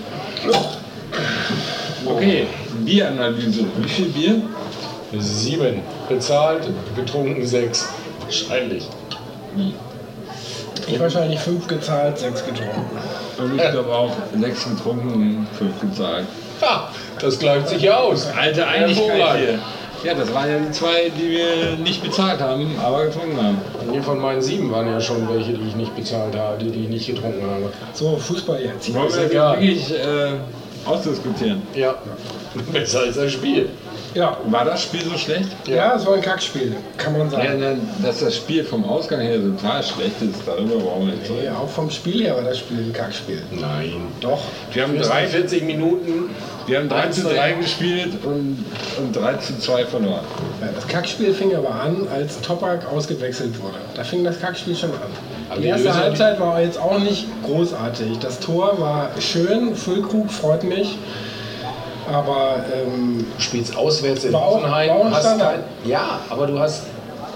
[2.05, 2.47] Okay,
[2.83, 3.65] Bieranalyse.
[3.77, 4.41] Wie viel Bier?
[5.17, 5.81] Sieben.
[6.09, 7.87] Bezahlt, getrunken sechs.
[8.21, 8.87] Wahrscheinlich.
[10.87, 12.85] Ich wahrscheinlich fünf gezahlt, sechs getrunken.
[13.37, 16.25] Und ich glaube auch sechs getrunken, fünf gezahlt.
[16.61, 16.89] Ha,
[17.19, 18.27] das gleicht sich ja aus.
[18.35, 19.59] Alte Einigkeit hier.
[20.03, 23.57] Ja, das waren ja die zwei, die wir nicht bezahlt haben, aber getrunken haben.
[23.89, 26.83] Nee, von meinen sieben waren ja schon welche, die ich nicht bezahlt habe, die, die
[26.83, 27.71] ich nicht getrunken habe.
[27.93, 28.93] So, Fußball jetzt.
[28.93, 30.33] Wollen wir das wirklich äh,
[30.85, 31.61] ausdiskutieren?
[31.73, 31.95] Ja,
[32.73, 33.69] besser als das Spiel.
[34.13, 34.37] Ja.
[34.45, 35.49] War das Spiel so schlecht?
[35.67, 37.59] ja, es war ein Kackspiel, kann man Ja, sagen.
[37.59, 41.39] nein, dass das Spiel vom Ausgang her total schlecht ist, darüber brauchen wir nicht Nee,
[41.41, 41.55] reden.
[41.55, 43.41] auch vom Spiel her war das Spiel ein Kackspiel.
[43.51, 43.93] Nein.
[44.21, 44.41] Doch.
[44.71, 46.29] Wir haben, drei, 40 Minuten.
[46.67, 48.63] wir haben 3 zu 3 gespielt und,
[48.99, 50.23] und 3 zu 2 verloren.
[50.61, 53.77] Ja, das Kackspiel fing aber an, als Topak ausgewechselt wurde.
[53.95, 54.97] Da fing das Kackspiel schon an.
[55.49, 58.19] Aber Die erste Halbzeit war jetzt auch nicht großartig.
[58.19, 60.97] Das Tor war schön, Füllkrug freut mich.
[62.11, 64.91] Aber ähm, Du spielst auswärts in Hoffenheim.
[65.11, 66.83] hast kein, ja, aber du hast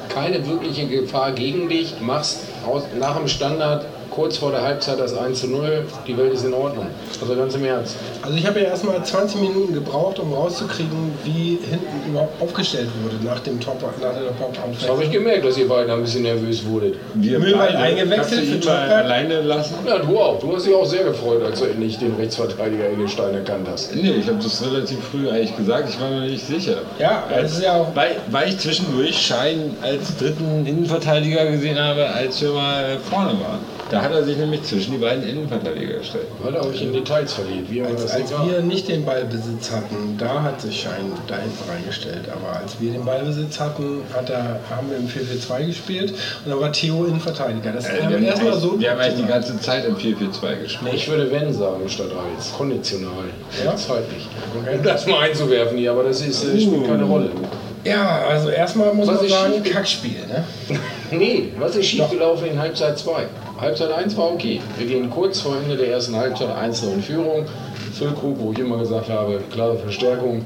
[0.10, 1.96] keine wirkliche Gefahr gegen dich.
[2.02, 3.86] Machst aus, nach dem Standard
[4.18, 5.84] kurz vor der Halbzeit das 1 zu 0.
[6.08, 6.88] Die Welt ist in Ordnung.
[7.22, 7.96] Also ganz im Ernst.
[8.24, 13.24] also ich habe ja erstmal 20 Minuten gebraucht, um rauszukriegen, wie hinten überhaupt aufgestellt wurde
[13.24, 16.66] nach dem Top nach der Das habe ich gemerkt, dass ihr beiden ein bisschen nervös
[16.66, 16.96] wurdet.
[17.14, 18.92] Wir beide- eingewechselt für mal Toprak?
[19.06, 19.76] alleine lassen?
[19.86, 20.40] Ja, du auch.
[20.40, 23.96] Du hast dich auch sehr gefreut, als du endlich den Rechtsverteidiger Egelstein erkannt hast.
[23.96, 26.78] Nee, ich habe das relativ früh eigentlich gesagt, ich war mir nicht sicher.
[26.98, 27.96] Ja, das ist ja auch.
[27.96, 33.60] Weil, weil ich zwischendurch Schein als dritten Innenverteidiger gesehen habe, als wir mal vorne waren.
[33.90, 36.28] Da hat er sich nämlich zwischen die beiden Innenverteidiger gestellt.
[36.42, 37.70] Weil er euch in Details verliert.
[37.70, 42.24] Wie Als, als wir nicht den Ballbesitz hatten, da hat sich Schein da hinten reingestellt.
[42.34, 46.12] Aber als wir den Ballbesitz hatten, hat er, haben wir im 4-4-2 gespielt
[46.46, 47.72] und da war Theo Innenverteidiger.
[47.72, 48.68] Das Äh, haben wir, erstmal haben so.
[48.72, 50.94] eigentlich- wir haben eigentlich die ganze Zeit im 4-4-2 gespielt.
[50.94, 52.54] Ich würde wenn sagen statt als.
[52.54, 53.26] Konditional.
[53.64, 53.76] Ja?
[53.76, 54.28] Zeitlich.
[54.56, 57.30] Um das mal einzuwerfen hier, aber das ist, äh, spielt keine Rolle.
[57.84, 60.26] ja, also erstmal muss Was man sagen, Kackspiel.
[60.28, 60.44] Ne?
[61.12, 63.28] Nee, was ist schiefgelaufen in Halbzeit 2?
[63.60, 64.62] Halbzeit 1 war okay.
[64.78, 67.46] Wir gehen kurz vor Ende der ersten Halbzeit 1 in Führung.
[67.94, 70.46] Füllkrug, wo ich immer gesagt habe, klare Verstärkung.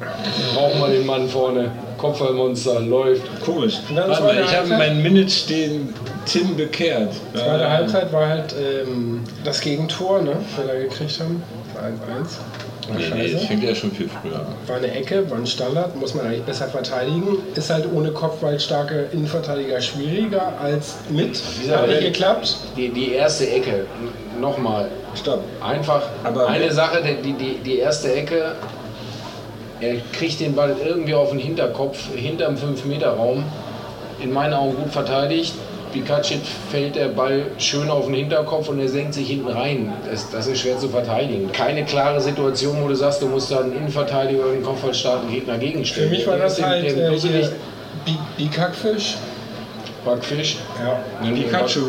[0.54, 1.72] Brauchen wir den Mann vorne.
[1.98, 3.24] Kopfballmonster läuft.
[3.44, 3.80] Komisch.
[3.94, 4.78] Warte mal, ich habe Halbzeit?
[4.80, 5.94] mein Minute stehen
[6.26, 7.14] Tim bekehrt.
[7.34, 11.44] Zweite Äh, Halbzeit war halt ähm, das Gegentor, ne, das wir da gekriegt haben.
[11.76, 12.71] 1-1.
[12.92, 13.48] War Nee, nee, das scheiße.
[13.48, 14.46] fängt ja schon viel früher an.
[14.68, 17.38] War eine Ecke, war ein Standard, muss man eigentlich besser verteidigen.
[17.56, 21.40] Ist halt ohne kopfballstarke Innenverteidiger schwieriger als mit.
[21.62, 22.56] Dieser Hat nicht geklappt.
[22.76, 23.86] Die, die erste Ecke,
[24.40, 24.90] nochmal.
[25.16, 25.44] Stopp.
[25.62, 28.56] Einfach Aber eine Sache, die, die, die erste Ecke,
[29.82, 33.44] er kriegt den Ball irgendwie auf den Hinterkopf, hinterm 5-Meter-Raum.
[34.22, 35.56] In meinen Augen gut verteidigt.
[35.92, 39.94] Pikacic fällt der Ball schön auf den Hinterkopf und er senkt sich hinten rein.
[40.10, 41.52] Das, das ist schwer zu verteidigen.
[41.52, 45.54] Keine klare Situation, wo du sagst, du musst da einen Innenverteidiger oder einen kopfballstarken Gegner
[45.56, 46.10] Für gegenstellen.
[46.10, 47.52] mich war Der das halt der äh, nicht
[48.06, 49.16] Bi- Bikackfisch.
[50.06, 50.58] Backfisch.
[50.84, 51.00] Ja.
[51.32, 51.80] Pikachu.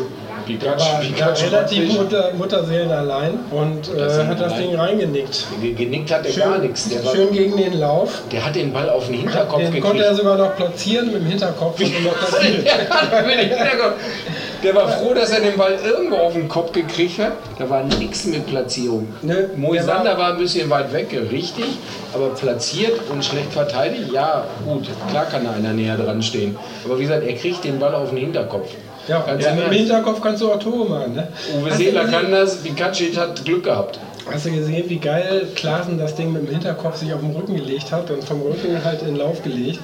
[0.47, 1.93] Der Pikachu, war, war Pikachu relativ.
[1.93, 4.61] Mutter, Mutterseelen allein und äh, hat das allein.
[4.69, 5.47] Ding reingenickt.
[5.61, 6.89] Ge- Genickt hat er gar nichts.
[6.89, 8.21] Der, war, schön gegen den Lauf.
[8.31, 9.85] der hat den Ball auf den Hinterkopf Den gekriegt.
[9.85, 11.79] konnte er sogar noch platzieren mit dem Hinterkopf.
[11.79, 12.65] Und noch platziert.
[14.63, 17.33] Der war froh, dass er den Ball irgendwo auf den Kopf gekriegt hat.
[17.59, 19.07] Da war nichts mit Platzierung.
[19.21, 21.65] Ne, Moisander der war- war ein bisschen weit weg, richtig,
[22.13, 26.55] aber platziert und schlecht verteidigt, ja, gut, klar kann da einer näher dran stehen.
[26.85, 28.69] Aber wie gesagt, er kriegt den Ball auf den Hinterkopf.
[29.07, 29.79] Ja, Ganz ja, im mit dem Ernst.
[29.79, 31.13] Hinterkopf kannst du auch Tore machen.
[31.15, 31.27] Ne?
[31.59, 33.99] Uwe Hast Seeler kann das, Pikacic hat Glück gehabt.
[34.31, 37.55] Hast du gesehen, wie geil Klaasen das Ding mit dem Hinterkopf sich auf den Rücken
[37.57, 39.79] gelegt hat und vom Rücken halt in den Lauf gelegt?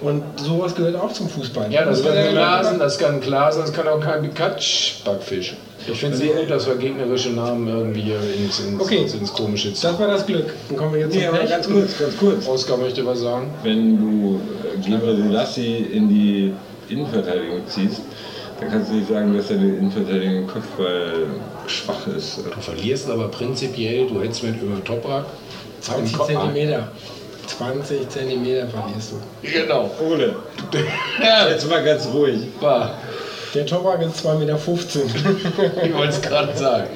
[0.00, 1.72] Und sowas gehört auch zum Fußball.
[1.72, 5.54] Ja, das kann Fußball- Glasen, das kann Glasen, das kann auch kein Pikatsch-Backfisch.
[5.90, 8.98] Ich finde es nicht gut, dass wir gegnerische Namen irgendwie hier ins, ins, Okay.
[8.98, 9.90] ins, ins Komische ziehen.
[9.90, 10.52] Das war das Glück.
[10.68, 12.46] Dann kommen wir jetzt Nee, zum aber ganz kurz, ganz kurz.
[12.46, 13.50] Oskar möchte was sagen.
[13.64, 14.40] Wenn du
[14.84, 16.52] äh, Gebre Selassie in die
[16.88, 18.02] Innenverteidigung ziehst,
[18.60, 21.12] dann kannst du nicht sagen, dass deine Innenverteidigung Kopfball
[21.66, 22.38] schwach ist.
[22.38, 25.24] Du verlierst aber prinzipiell, du hättest mit über Toprak
[25.80, 26.88] 20 Zentimeter.
[27.46, 29.48] 20 Zentimeter verlierst du.
[29.48, 29.90] Genau.
[30.00, 30.36] Ole,
[31.22, 32.40] Ja, jetzt mal ganz ruhig.
[32.60, 32.94] war.
[33.54, 34.58] Der Toprak ist 2,15 Meter.
[35.84, 36.86] Ich wollte es gerade sagen.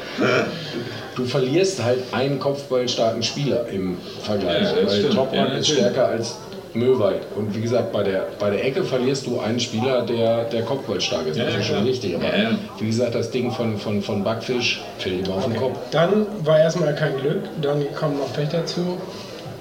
[1.17, 4.63] Du verlierst halt einen kopfballstarken Spieler im Vergleich.
[4.63, 6.37] Ja, weil Ja, ist stärker als
[6.75, 7.23] Möwald.
[7.37, 11.27] Und wie gesagt, bei der, bei der Ecke verlierst du einen Spieler, der, der kopfballstark
[11.27, 11.37] ist.
[11.37, 11.87] Ja, das ja, ist schon klar.
[11.87, 12.15] richtig.
[12.17, 12.59] Aber Ja, ja.
[12.79, 15.79] wie gesagt, das Ding von, von, von Backfisch fällt ihm auf den Kopf.
[15.91, 17.43] Dann war erstmal kein Glück.
[17.63, 18.99] Dann kommt noch Pech dazu.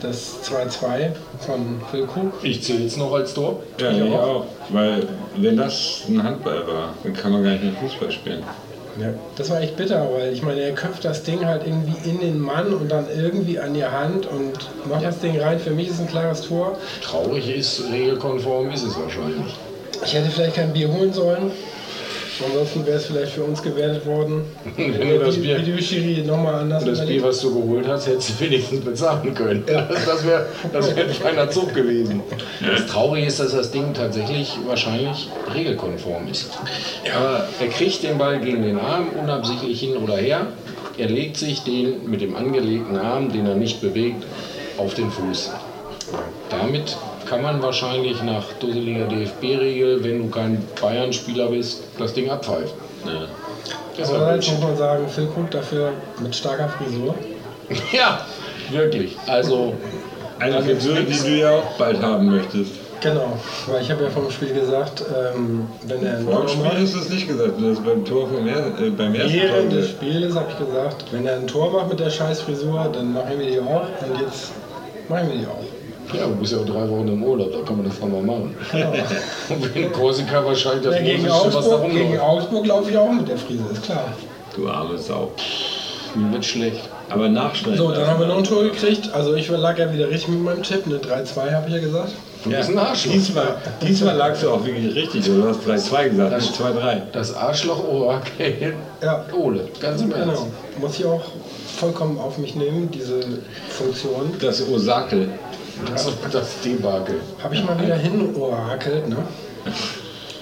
[0.01, 2.33] Das 2-2 von Phil Krug.
[2.43, 3.63] Ich zähle es noch als Tor.
[3.79, 4.45] Ja, Ich auch.
[4.69, 8.43] Weil, wenn das ein Handball war, dann kann man gar nicht mehr Fußball spielen.
[8.99, 9.09] Ja.
[9.35, 12.39] Das war echt bitter, weil ich meine, er köpft das Ding halt irgendwie in den
[12.39, 14.53] Mann und dann irgendwie an die Hand und
[14.87, 15.59] macht das Ding rein.
[15.59, 16.77] Für mich ist es ein klares Tor.
[17.01, 19.55] Traurig ist, regelkonform ist es wahrscheinlich.
[20.05, 21.51] Ich hätte vielleicht kein Bier holen sollen.
[22.45, 24.43] Ansonsten wäre es vielleicht für uns gewertet worden.
[24.75, 28.29] Wenn du das Die Bier, Videoschiri nochmal anders das Bier, was du geholt hast, hättest
[28.31, 29.63] du wenigstens bezahlen können.
[30.05, 32.21] Das wäre das wär ein feiner Zug gewesen.
[32.61, 36.49] Das Traurige ist, dass das Ding tatsächlich wahrscheinlich regelkonform ist.
[37.15, 40.47] Aber er kriegt den Ball gegen den Arm, unabsichtlich hin oder her.
[40.97, 44.23] Er legt sich den mit dem angelegten Arm, den er nicht bewegt,
[44.77, 45.51] auf den Fuß.
[46.49, 46.97] Damit
[47.33, 52.77] kann man wahrscheinlich nach dusseliger DFB-Regel, wenn du kein Bayern-Spieler bist, das Ding abpfeifen.
[53.05, 53.25] Ja.
[53.97, 57.15] Das war Andererseits muss man sagen, Phil Krug dafür mit starker Frisur.
[57.91, 58.25] Ja,
[58.69, 59.15] wirklich.
[59.25, 59.73] Also,
[60.37, 62.71] Eine Frisur, die du ja auch bald haben möchtest.
[63.01, 65.03] Genau, weil ich habe ja vom Spiel gesagt,
[65.35, 67.71] ähm, wenn er ein Vor Tor dem Spiel macht, hast du es nicht gesagt, du
[67.71, 69.89] hast beim Tor vom er äh, beim ersten Tor während des.
[69.89, 73.39] Spiels habe ich gesagt, wenn er ein Tor macht mit der scheiß Frisur, dann machen
[73.39, 74.51] wir die auch und jetzt
[75.09, 75.82] machen wir die auch.
[76.13, 78.21] Ja, du bist ja auch drei Wochen im Urlaub, da kann man das dann mal
[78.21, 78.55] machen.
[79.49, 82.23] Und in Korsika wahrscheinlich das Ja, gegen Russische, was da Augsburg, gegen rumläuft.
[82.23, 84.13] Augsburg laufe ich auch mit der Frise, ist klar.
[84.55, 85.31] Du arme Sau.
[86.15, 86.89] Mir wird schlecht.
[87.09, 87.77] Aber nachschneiden.
[87.77, 89.11] So, dann haben wir noch ein Tor gekriegt.
[89.13, 92.13] Also ich lag ja wieder richtig mit meinem Tipp, eine 3-2 habe ich ja gesagt.
[92.43, 93.13] Du bist ein Arschloch.
[93.13, 95.25] Diesmal, diesmal lagst du auch wirklich richtig.
[95.25, 97.01] Du hast 3-2 gesagt, nicht 2-3.
[97.13, 98.73] Das Arschloch-Orakel.
[99.01, 99.25] Ja.
[99.33, 100.43] Ole, ganz im Ernst.
[100.43, 100.47] Genau.
[100.79, 101.21] Muss ich auch
[101.77, 103.21] vollkommen auf mich nehmen, diese
[103.69, 104.33] Funktion.
[104.39, 105.29] Das Osakel.
[105.85, 107.15] Das, das Debakel.
[107.43, 109.17] Habe ich mal wieder hin orakelt, ne?
[109.65, 109.73] Hab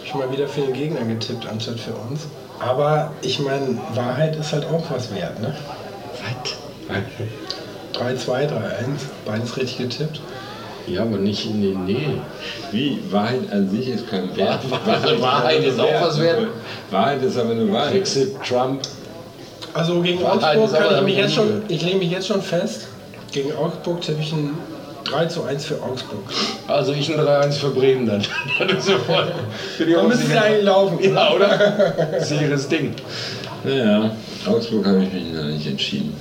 [0.06, 2.22] ich mal wieder für den Gegner getippt, anstatt für uns.
[2.60, 5.56] Aber ich meine, Wahrheit ist halt auch was wert, ne?
[6.88, 8.00] Was?
[8.00, 8.50] 3-2, 3-1,
[9.26, 10.22] beides richtig getippt.
[10.88, 12.08] Ja, aber nicht, nee, nee.
[12.72, 13.00] Wie?
[13.12, 14.60] Wahrheit an sich ist kein Wert.
[14.70, 16.48] Wahrheit- Wahrheit ist auch was wert.
[16.90, 17.92] Wahrheit ist aber eine Wahrheit.
[17.94, 18.82] Brexit, Trump.
[19.74, 22.88] Also gegen Wahrheit Augsburg kann ich mich jetzt schon, ich lege mich jetzt schon fest,
[23.32, 24.58] gegen Augsburg tippe ich ein
[25.04, 26.20] 3 zu 1 für Augsburg.
[26.68, 28.22] Also ich ein 3-1 für Bremen dann.
[28.60, 29.32] Das ist sofort.
[29.78, 30.44] Bin ich Da auch müsste es sicher.
[30.44, 31.14] eigentlich laufen.
[31.14, 32.20] Ja, oder?
[32.22, 32.94] Sicheres Ding.
[33.64, 34.12] Naja,
[34.46, 36.14] Augsburg habe ich mich noch nicht entschieden.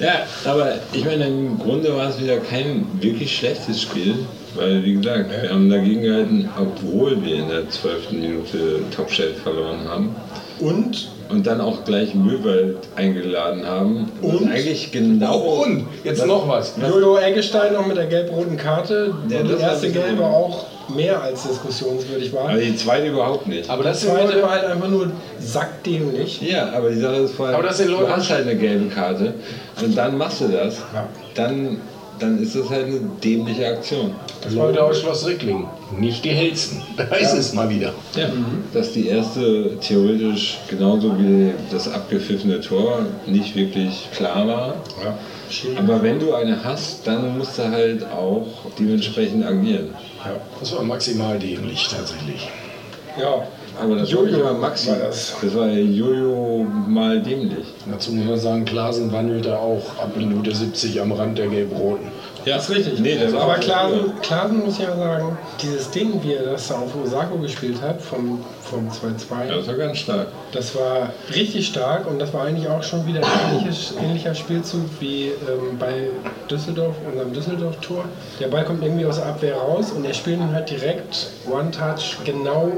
[0.00, 4.14] Ja, aber ich meine, im Grunde war es wieder kein wirklich schlechtes Spiel,
[4.54, 8.12] weil, wie gesagt, wir haben dagegen gehalten, obwohl wir in der 12.
[8.12, 10.14] Minute Top Chef verloren haben
[10.60, 14.10] Und und dann auch gleich Möwald eingeladen haben.
[14.22, 14.50] Und?
[14.50, 15.36] eigentlich genau.
[15.64, 16.74] Und jetzt noch was.
[16.80, 19.14] Jojo Eggestein noch mit der gelb-roten Karte.
[19.28, 20.64] Ja, die erste gelbe auch
[20.94, 22.48] mehr als diskussionswürdig war.
[22.48, 23.68] Aber die zweite überhaupt nicht.
[23.68, 26.40] Aber Das sind zweite war halt einfach nur sackdämlich.
[26.40, 28.88] Ja, aber die Sache ist vorher, Aber das sind Leute- du hast halt eine gelbe
[28.88, 29.34] Karte
[29.82, 31.06] und dann machst du das, Ja.
[31.34, 31.78] dann,
[32.18, 34.14] dann ist das halt eine dämliche Aktion.
[34.50, 35.66] Leute aus Schloss Rickling.
[35.96, 36.82] Nicht die hellsten.
[36.96, 37.92] Da ist es mal wieder.
[38.16, 38.28] Ja.
[38.72, 44.74] Dass die erste theoretisch genauso wie das abgepfiffene Tor nicht wirklich klar war.
[45.76, 48.46] Aber wenn du eine hast, dann musst du halt auch
[48.78, 49.94] dementsprechend agieren.
[50.60, 52.48] Das war maximal dämlich tatsächlich.
[53.18, 53.46] Ja.
[53.80, 54.88] Aber das Jojo war Maxi.
[54.90, 55.34] war das.
[55.40, 57.66] Das war ja Jojo mal dämlich.
[57.90, 62.06] Dazu muss man sagen, Klaasen wandelte auch ab Minute 70 am Rand der Gelb-Roten.
[62.44, 63.00] Ja, Das ist richtig.
[63.00, 66.76] Nee, das war Aber Klasen, Klasen muss ja sagen, dieses Ding, wie er das da
[66.76, 70.28] auf Osako gespielt hat, vom, vom 2-2, Ja, das war ganz stark.
[70.52, 74.82] das war richtig stark und das war eigentlich auch schon wieder ein ähnliches, ähnlicher Spielzug
[75.00, 76.08] wie ähm, bei
[76.50, 78.04] Düsseldorf, unserem Düsseldorf-Tor.
[78.40, 82.18] Der Ball kommt irgendwie aus der Abwehr raus und er spielt ihn halt direkt One-Touch
[82.24, 82.72] genau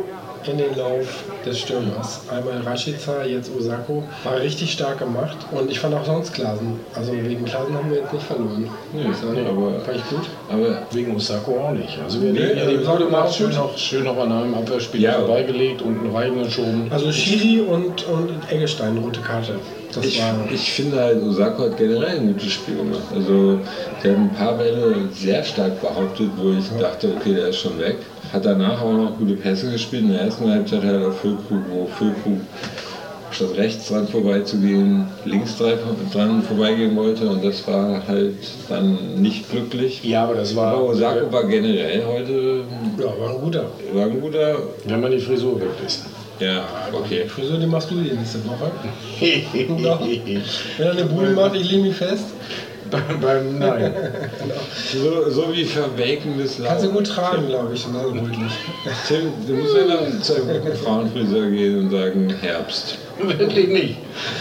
[0.46, 2.22] in den Lauf des Stürmers.
[2.30, 4.02] Einmal Rashica, jetzt Osako.
[4.24, 5.36] War richtig stark gemacht.
[5.50, 6.80] Und ich fand auch sonst Klasen.
[6.94, 8.68] Also wegen Klasen haben wir jetzt nicht verloren.
[8.92, 9.02] Nee,
[9.34, 10.28] nee, aber, Fand ich gut.
[10.50, 11.98] aber wegen Osako auch nicht.
[12.02, 14.18] Also wir Nee, nee, also die Osako Bude war macht auch schön noch, schön noch
[14.18, 15.12] an einem Abwehrspiel Ja.
[15.14, 16.90] vorbeigelegt, unten reingeschoben.
[16.90, 19.54] Also Schiri und, und Eggestein, rote Karte.
[19.94, 20.22] Das Ich,
[20.52, 23.02] ich finde halt, Osako hat generell ein gutes Spiel gemacht.
[23.14, 23.58] Also,
[24.02, 27.78] der hat ein paar Bälle sehr stark behauptet, wo ich dachte, okay, der ist schon
[27.78, 27.96] weg.
[28.32, 30.04] Hat danach auch noch gute Pässe gespielt.
[30.04, 32.40] In der ersten Halbzeit halt auf Füllkrug, wo Füllkrug
[33.32, 37.28] statt rechts dran vorbeizugehen, links dran vorbeigehen wollte.
[37.28, 38.34] Und das war halt
[38.68, 40.04] dann nicht glücklich.
[40.04, 42.62] Ja, aber das war, Aber Osako war generell heute
[42.98, 43.64] Ja, war ein guter.
[43.92, 44.56] war ein guter.
[44.86, 46.04] wenn man die Frisur weg ist.
[46.40, 47.26] Ja, okay.
[47.28, 48.70] Frisur, die machst du die nächste Woche.
[49.20, 52.24] Wenn er eine Bude macht, ich lege mich fest.
[52.90, 53.94] beim, beim Nein.
[54.92, 56.68] So, so wie verwelkendes Laub.
[56.70, 58.52] Kannst du gut tragen, glaube ich, rötlich.
[59.06, 62.96] Tim, du musst ja dann zu einem Frauenfriseur gehen und sagen Herbst.
[63.22, 63.96] Wirklich nicht.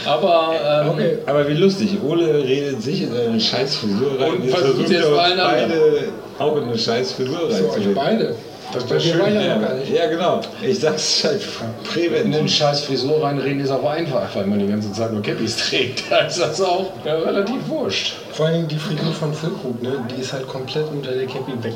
[0.05, 1.17] Aber ähm, Okay.
[1.25, 4.31] Aber wie lustig, Ole redet sich in eine scheiß Frisur rein.
[4.41, 5.37] Und versucht jetzt anderen.
[5.37, 6.03] beide
[6.39, 7.93] auch in eine scheiß Frisur So, euch reinzureden.
[7.95, 8.35] beide.
[8.73, 9.19] Das war schön.
[9.19, 9.91] ja Ja, noch gar nicht.
[9.91, 10.41] ja, genau.
[10.61, 11.83] Ich sag's halt In den
[12.31, 12.51] präventiv.
[12.55, 16.03] scheiß Frisur reinreden ist aber einfach, weil man die ganze Zeit nur Cappies trägt.
[16.09, 18.13] Da ist das auch ja, relativ wurscht.
[18.31, 20.03] Vor allem die Frisur von Füllkrug, ne?
[20.15, 21.73] die ist halt komplett unter der Cappy weg.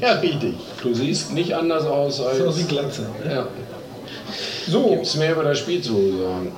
[0.00, 0.54] Ja, richtig.
[0.82, 2.38] Du siehst nicht anders aus als.
[2.38, 3.02] So wie Glatze.
[3.24, 3.34] Ne?
[3.34, 3.46] ja.
[4.68, 6.52] So, Gibt's mehr über das Spiel zu sagen?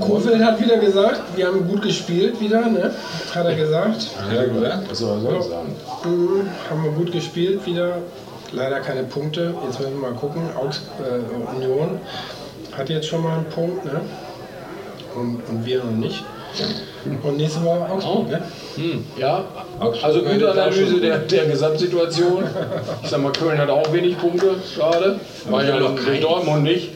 [0.00, 2.90] Kofeld hat wieder gesagt, wir haben gut gespielt wieder, ne?
[3.34, 4.08] hat er gesagt.
[4.18, 4.90] Hat er gesagt?
[4.90, 5.74] Was soll er sonst sagen?
[6.04, 7.98] Mhm, haben wir gut gespielt wieder.
[8.52, 9.54] Leider keine Punkte.
[9.64, 10.42] Jetzt müssen wir mal gucken.
[10.56, 12.00] Augs äh, Union
[12.76, 14.00] hat jetzt schon mal einen Punkt, ne?
[15.14, 16.24] Und, und wir noch nicht.
[17.22, 18.42] Und nächste Woche Augsburg, ne?
[18.76, 19.44] Hm, ja,
[19.78, 22.44] Augsburg also gute Analyse der, der Gesamtsituation.
[23.02, 25.20] Ich sag mal, Köln hat auch wenig Punkte gerade.
[25.50, 25.94] War ja noch.
[26.20, 26.90] Dortmund nicht.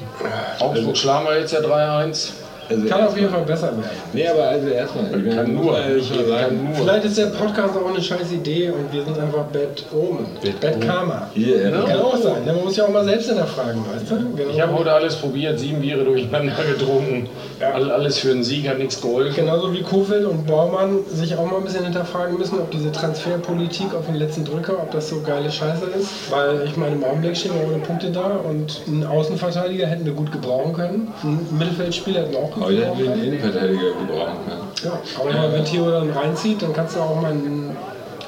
[0.61, 2.31] Augsburg schlagen wir jetzt ja 3-1.
[2.69, 3.89] Also, Kann auf jeden Fall besser werden.
[4.13, 5.05] nee, aber also erstmal.
[5.27, 6.75] ich Kann nur, schon jeder sagen, kann nur.
[6.77, 10.27] Vielleicht ist der Podcast auch eine scheiß Idee und wir sind einfach Bad Omen.
[10.61, 11.31] Bad, Karma.
[11.35, 12.45] Hier, er- Kann auch sein.
[12.45, 12.53] ne?
[12.53, 14.17] Man muss ja auch mal selbst hinterfragen, weißt du?
[14.37, 14.51] Genau.
[14.51, 17.29] Ich habe heute alles probiert, sieben Biere durcheinander getrunken.
[17.61, 19.35] All, alles für einen Sieg hat nichts geholfen.
[19.35, 23.95] Genauso wie Kofeld und Bormann sich auch mal ein bisschen hinterfragen müssen, ob diese Transferpolitik
[23.95, 26.31] auf den letzten Drücker, ob das so geile Scheiße ist.
[26.31, 30.13] Weil ich meine, im Augenblick stehen wir ohne Punkte da und einen Außenverteidiger hätten wir
[30.13, 31.13] gut gebrauchen können.
[31.25, 33.25] Ein Mittelfeldspieler hätten wir auch gebrauchen hätten wir einen.
[33.25, 34.63] Innenverteidiger gebrauchen können.
[34.85, 37.77] Ja, aber ich meine, wenn Theo dann reinzieht, dann kannst du auch mal einen.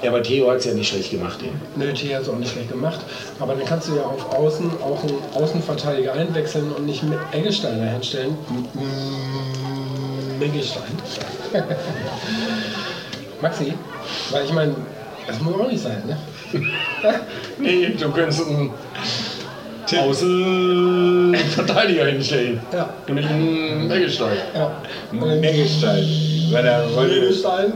[0.03, 1.43] Ja, aber Theo hat es ja nicht schlecht gemacht.
[1.43, 1.61] Eben.
[1.77, 3.01] Nö, Theo hat es auch nicht schlecht gemacht.
[3.39, 7.83] Aber dann kannst du ja auf Außen auch einen Außenverteidiger einwechseln und nicht mit Eggestein
[7.83, 8.37] hinstellen.
[10.41, 10.83] Eggestein.
[13.43, 13.75] Maxi,
[14.31, 14.75] weil ich meine,
[15.27, 16.17] das muss auch nicht sein, ne?
[17.59, 18.71] Nee, du könntest einen
[19.99, 22.61] Außenverteidiger hinstellen.
[22.73, 22.89] Ja.
[23.09, 24.37] Und nicht einen Eggestein.
[24.55, 24.71] Ja.
[25.13, 26.05] Meggestein.
[26.51, 27.73] Weil er wollte geil.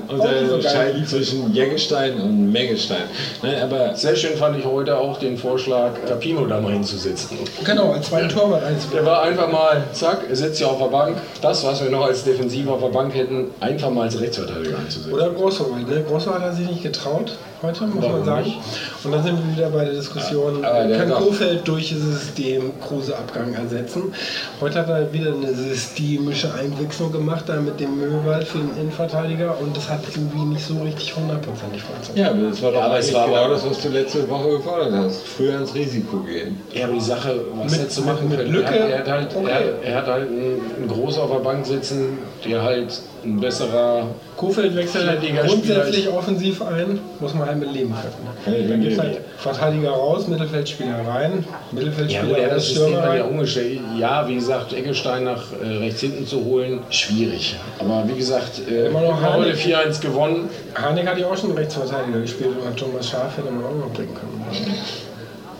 [0.52, 3.02] unterscheiden zwischen Jägerstein und Meggestein.
[3.42, 7.38] Nein, aber Sehr schön fand ich heute auch den Vorschlag, Capino da mal hinzusetzen.
[7.64, 9.06] Genau, als zweiten Torwart Der einzuwählen.
[9.06, 11.16] war einfach mal, zack, er sitzt ja auf der Bank.
[11.40, 15.12] Das, was wir noch als Defensiv auf der Bank hätten, einfach mal als Rechtsverteidiger einzusetzen.
[15.12, 16.04] Oder Großwald, ne?
[16.08, 18.44] Großwald hat sich nicht getraut heute, muss Warum man sagen.
[18.44, 18.58] nicht?
[19.04, 23.52] Und dann sind wir wieder bei der Diskussion, Ja, kann Kofeld durch dieses System Kruse-Abgang
[23.54, 24.12] ersetzen.
[24.60, 29.56] Heute hat er wieder eine systemische Einwechslung gemacht, da mit dem Möwald für den Innenverteidiger
[29.60, 32.26] und das hat irgendwie nicht so richtig hundertprozentig funktioniert.
[32.26, 34.92] ja, aber das war doch aber es war genau das, was du letzte Woche gefordert
[34.92, 35.26] hast.
[35.26, 36.60] Früher ins Risiko gehen.
[36.72, 38.52] Ja, aber die Sache, was Mit- hättest du mit- machen mit können?
[38.52, 38.74] Lücke?
[38.74, 39.50] Er hat, er hat halt, Okay.
[39.50, 44.06] er, er hat halt einen, einen Groß auf der Bank sitzen, der halt ein besserer.
[44.36, 48.28] Ständiger grundsätzlich offensiv ein, muss man halt mit leben können.
[48.44, 52.44] Kann ich Da mit gibt es halt Verteidiger raus, Mittelfeldspieler rein, Ja, Mittelfeldspieler gut, er
[52.44, 53.30] hat raus, das System Stürmer dann ja rein.
[53.32, 53.80] umgestellt.
[53.98, 57.56] Ja, wie gesagt, Eggestein nach äh, rechts hinten zu holen, schwierig.
[57.78, 59.94] Aber wie gesagt, äh, Immer noch wir haben heute Harnik.
[59.96, 60.48] 4-1 gewonnen.
[60.74, 64.14] Hanek hat ja auch schon Rechtsverteidiger gespielt und Thomas Schaf hätte man auch noch bringen
[64.14, 64.44] können.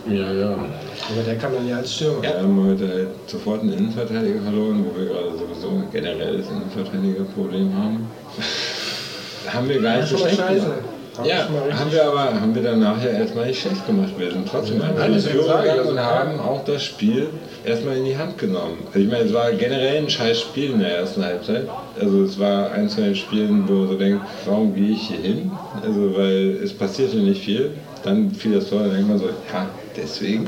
[0.07, 0.51] Ja, ja.
[0.51, 2.21] Aber der kann dann ja als Stürmer.
[2.21, 7.73] Wir haben heute halt sofort einen Innenverteidiger verloren, wo wir gerade sowieso ein generelles Innenverteidigerproblem
[7.75, 8.07] haben.
[9.53, 10.59] haben wir gar Ja, nicht so schlecht scheiße.
[10.61, 10.79] gemacht.
[11.23, 11.47] Wir Ja,
[11.79, 14.09] haben wir aber haben wir dann nachher erstmal nicht schlecht gemacht.
[14.17, 17.29] Wir sind trotzdem sage ich, gegangen und also, haben auch das Spiel
[17.63, 18.79] erstmal in die Hand genommen.
[18.87, 21.69] Also ich meine, es war generell ein scheiß Spiel in der ersten Halbzeit.
[21.97, 25.19] Also es war eins von den Spielen, wo man so denkt, warum gehe ich hier
[25.19, 25.51] hin?
[25.81, 27.71] Also weil es passierte nicht viel.
[28.03, 30.45] Dann fiel das Tor, dann denkt man so, ja, deswegen.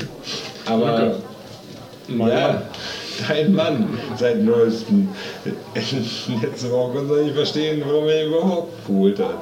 [0.66, 1.16] Aber
[2.08, 2.62] ja,
[3.28, 5.08] dein Mann seit neuestem.
[6.42, 9.36] Letzte Woche konnte er nicht verstehen, warum er ihn überhaupt geholt hat.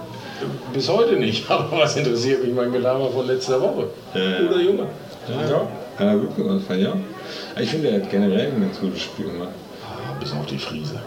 [0.73, 1.51] Bis heute nicht.
[1.51, 3.89] Aber was interessiert mich mein Gelaber von letzter Woche?
[4.15, 4.39] Ja, ja.
[4.43, 4.87] Guter Junge.
[5.29, 7.61] Ja, Hat er gut gemacht, ich auch.
[7.61, 9.49] Ich finde, er hat generell ein ganz gutes Spiel gemacht.
[9.85, 11.01] Ah, bis auf die Friese.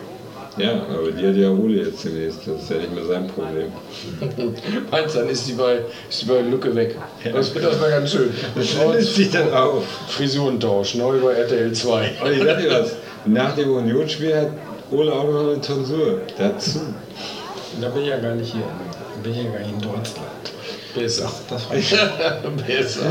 [0.57, 2.39] Ja, aber die hat ja Ole jetzt demnächst.
[2.45, 3.71] Das ist ja nicht mehr sein Problem.
[4.91, 5.79] Meinst du, dann ist die bei,
[6.09, 6.95] ist die bei Lücke weg.
[7.23, 8.31] Das wird das mal ganz schön.
[8.55, 9.85] Das löst sich dann auf.
[10.09, 12.11] Frisurentausch, neu bei RTL 2.
[12.23, 12.95] Und ich sag dir was,
[13.25, 14.49] nach dem Unionsspiel hat
[14.91, 16.79] Ole auch noch eine Tonsur dazu.
[17.79, 18.63] Da bin ich ja gar nicht hier.
[18.63, 20.58] Da bin ich ja gar nicht in Deutschland.
[20.95, 21.31] Besser.
[21.49, 21.75] Das war
[22.67, 23.01] besser.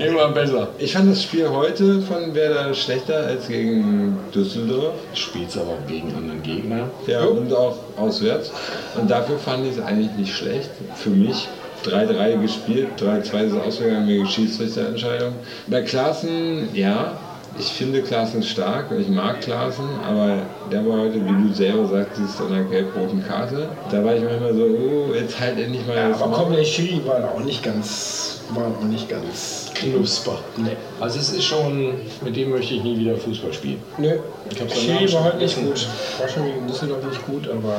[0.06, 0.68] Immer besser.
[0.78, 4.94] Ich fand das Spiel heute von Werder schlechter als gegen Düsseldorf.
[5.14, 6.88] Spielst aber auch gegen anderen Gegner.
[7.06, 8.50] Ja, und auch auswärts.
[8.98, 10.70] Und dafür fand ich es eigentlich nicht schlecht.
[10.96, 11.48] Für mich
[11.84, 15.34] 3-3 gespielt, 3-2 ist ausgegangen wegen Schiedsrichterentscheidung.
[15.66, 17.18] Bei Klaassen, ja,
[17.58, 20.38] ich finde Klaassen stark, ich mag Klaassen, aber
[20.70, 23.68] der war heute, wie du selber sagtest, an der gelb-roten Karte.
[23.90, 26.44] Da war ich manchmal so, oh, jetzt halt endlich mal Ja, aber Maul.
[26.44, 30.38] komm, der Schiri war auch nicht ganz, war auch nicht ganz Knusper.
[30.58, 30.76] Nee.
[31.00, 31.94] Also es ist schon,
[32.24, 33.82] mit dem möchte ich nie wieder Fußball spielen.
[33.98, 34.12] Nö,
[34.48, 35.88] Ich am Schiri war heute nicht vergessen.
[35.88, 36.20] gut.
[36.20, 37.74] War schon gegen Düsseldorf nicht gut, aber.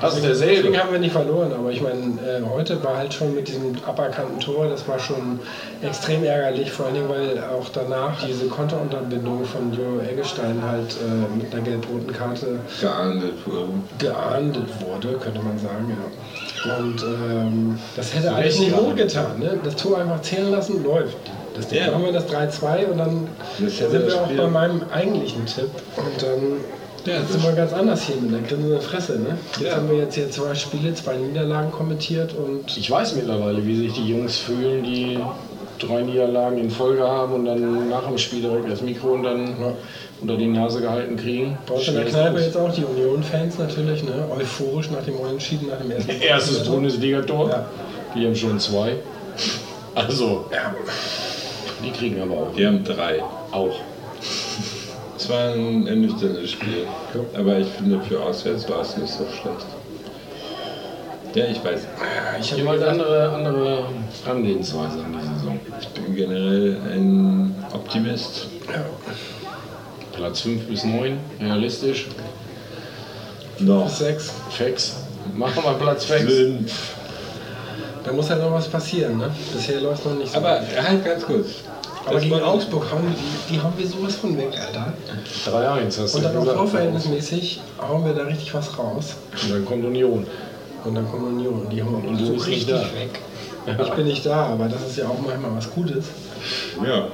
[0.00, 0.54] Das ist derselbe.
[0.56, 3.72] Deswegen haben wir nicht verloren, aber ich meine, äh, heute war halt schon mit diesem
[3.86, 5.38] aberkannten Tor, das war schon
[5.82, 8.46] extrem ärgerlich, vor allen Dingen, weil auch danach diese
[9.14, 13.68] Konterunterbindung von Jo Eggestein halt äh, mit einer gelb-roten Karte geahndet wurde.
[13.98, 16.76] geahndet wurde, könnte man sagen, ja.
[16.78, 19.38] Und ähm, das hätte eigentlich nicht gut getan.
[19.38, 19.58] Ne?
[19.62, 21.16] Das Tor einfach zählen lassen, läuft.
[21.54, 21.92] Das Ding Ja.
[21.92, 25.68] haben wir das 3-2 und dann sind wir auch Spiel- bei meinem eigentlichen Tipp.
[25.96, 26.40] Und dann
[27.04, 29.18] Ja, sind das- wir ganz anders hier mit der grinsenden Fresse.
[29.18, 29.36] Ne?
[29.60, 29.76] Jetzt Ja.
[29.76, 33.92] haben wir jetzt hier zwei Spiele, zwei Niederlagen kommentiert und Ich weiß mittlerweile, wie sich
[33.92, 35.18] die Jungs fühlen, die
[35.78, 39.46] drei Niederlagen in Folge haben und dann nach dem Spiel direkt das Mikro und dann
[39.60, 39.72] Ja.
[40.20, 41.58] unter die Nase gehalten kriegen.
[41.66, 44.26] bei uns in der Kneipe jetzt auch die Union-Fans natürlich, ne?
[44.34, 47.48] euphorisch nach dem Unentschieden, nach dem ersten Erstes Bundesligator.
[47.50, 47.66] Ja.
[48.14, 48.94] Die haben schon zwei.
[49.94, 50.74] Also, Ja.
[51.84, 52.56] die kriegen aber auch.
[52.56, 53.22] Wir haben drei.
[53.52, 53.74] Auch.
[55.16, 56.86] Es war ein ernüchterndes Spiel.
[57.36, 59.66] Aber ich finde, für auswärts war es nicht so schlecht.
[61.34, 61.80] Ja, ich weiß.
[62.40, 63.88] Ich habe halt andere, andere
[64.24, 65.60] Herangehensweise an die Saison.
[65.80, 68.46] Ich bin generell ein Optimist.
[70.12, 72.06] Platz 5 bis 9, realistisch.
[73.58, 73.88] Noch.
[73.88, 74.30] sechs.
[74.50, 74.94] Fex.
[75.34, 76.22] Machen wir Platz 6.
[76.24, 76.72] Fünf.
[78.04, 79.18] Da muss halt noch was passieren.
[79.18, 79.30] Ne?
[79.52, 80.38] Bisher läuft noch nicht so.
[80.38, 81.46] Aber halt ganz kurz.
[82.04, 83.14] Aber Das gegen Augsburg hauen
[83.48, 84.92] die, die hauen wir sowas von weg, Alter.
[85.46, 86.58] 3-1 hast du Und dann auch gesagt.
[86.58, 89.14] torverhältnismäßig hauen wir da richtig was raus.
[89.42, 90.26] Und dann kommt Union.
[90.84, 92.80] Und dann kommt Union und die hauen Und du so richtig da.
[92.80, 93.20] weg.
[93.82, 96.04] Ich bin nicht da, aber das ist ja auch manchmal was Gutes.
[96.84, 97.08] Ja.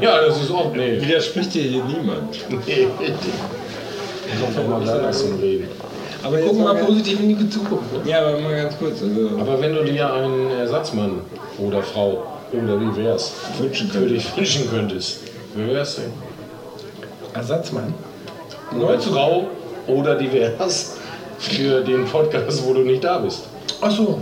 [0.00, 0.72] Ja, das ist auch.
[0.74, 1.00] Nee.
[1.00, 2.36] Widerspricht dir hier niemand.
[2.66, 2.88] Nee.
[4.40, 5.68] Kommt doch mal da zum Reden.
[6.24, 7.92] Aber Gucken wir mal mal positiv in die Zukunft.
[7.92, 8.10] Ne?
[8.10, 9.00] ja, aber mal ganz kurz.
[9.00, 11.20] Also, Aber wenn du dir einen Ersatzmann
[11.58, 15.20] oder Frau oder wie wär's wünschen für dich wünschen könntest,
[15.54, 16.12] wer wär's denn?
[17.34, 17.94] Ersatzmann.
[18.72, 19.46] Eine Frau
[19.86, 20.96] oder divers
[21.38, 23.44] für den Podcast, wo du nicht da bist.
[23.80, 24.20] Achso.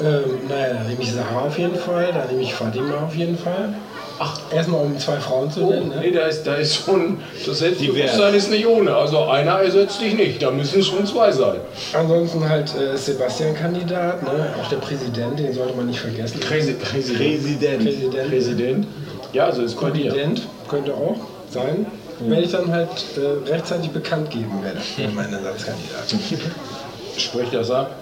[0.00, 3.36] Ähm, naja, da nehme ich Sarah auf jeden Fall, da nehme ich Fatima auf jeden
[3.36, 3.74] Fall.
[4.18, 4.38] Ach.
[4.52, 5.88] Erstmal um zwei Frauen zu Oh, nennen.
[5.88, 5.96] Ne?
[6.00, 8.94] nee, da ist, da ist schon, das Selbstbewusstsein ist nicht ohne.
[8.94, 11.56] Also einer ersetzt dich nicht, da müssen es schon zwei sein.
[11.92, 14.54] Ansonsten halt äh, Sebastian-Kandidat, ne?
[14.62, 16.40] auch der Präsident, den sollte man nicht vergessen.
[16.40, 17.22] Präsi Präsident.
[17.22, 17.82] Präsident.
[17.84, 18.28] Präsident.
[18.30, 18.86] Präsident.
[19.32, 19.80] Ja, also ist dir.
[19.80, 21.16] Präsident könnte auch
[21.50, 21.86] sein.
[22.28, 26.18] Werde ich dann halt äh, rechtzeitig bekannt geben werde, für meinen Ersatzkandidaten.
[27.16, 27.96] Sprech das ab.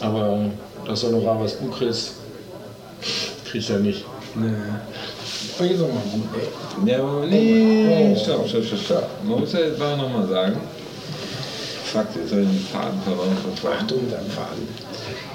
[0.00, 0.50] Aber
[0.86, 2.12] das Honorar, was du kriegst,
[3.50, 4.04] kriegst ja nicht.
[4.34, 4.80] Ne.
[5.58, 6.02] Und jetzt auch mal
[6.84, 6.90] ey.
[6.90, 9.08] Ja, aber nee, stopp, stopp, stopp, stopp.
[9.24, 10.60] Man muss ja jetzt mal nochmal sagen.
[11.84, 13.36] Fuck, jetzt habe ich einen Faden verloren.
[13.80, 14.68] Achtung mit deinem Faden.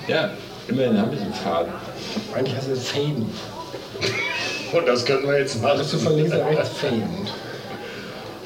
[0.08, 0.30] Ja,
[0.68, 1.72] immerhin habe ich einen Faden.
[2.36, 3.34] Eigentlich hast du Faden.
[4.74, 5.80] Und das können wir jetzt machen.
[5.80, 7.04] Hast du von links nach rechts Faden.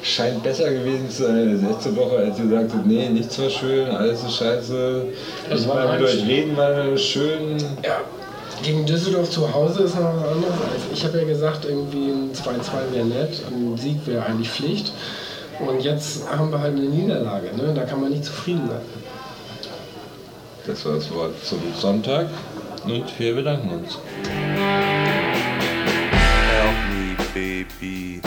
[0.06, 3.88] Scheint besser gewesen zu sein als letzte Woche, als ihr sagtet, nee, nichts war schön,
[3.90, 5.02] alles ist scheiße.
[5.50, 7.56] Das Ich war mit euch reden war schön.
[7.82, 8.02] Ja.
[8.62, 10.54] Gegen Düsseldorf zu Hause ist noch was anderes.
[10.92, 14.92] Ich habe ja gesagt, irgendwie ein 2-2 wäre nett, ein Sieg wäre eigentlich Pflicht.
[15.58, 17.48] Und jetzt haben wir halt eine Niederlage.
[17.56, 17.74] Ne?
[17.74, 18.82] Da kann man nicht zufrieden sein.
[20.68, 22.26] Das war das Wort zum Sonntag
[22.84, 23.98] und wir bedanken uns.
[26.54, 28.20] Help me, baby.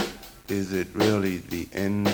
[0.49, 2.07] Is it really the end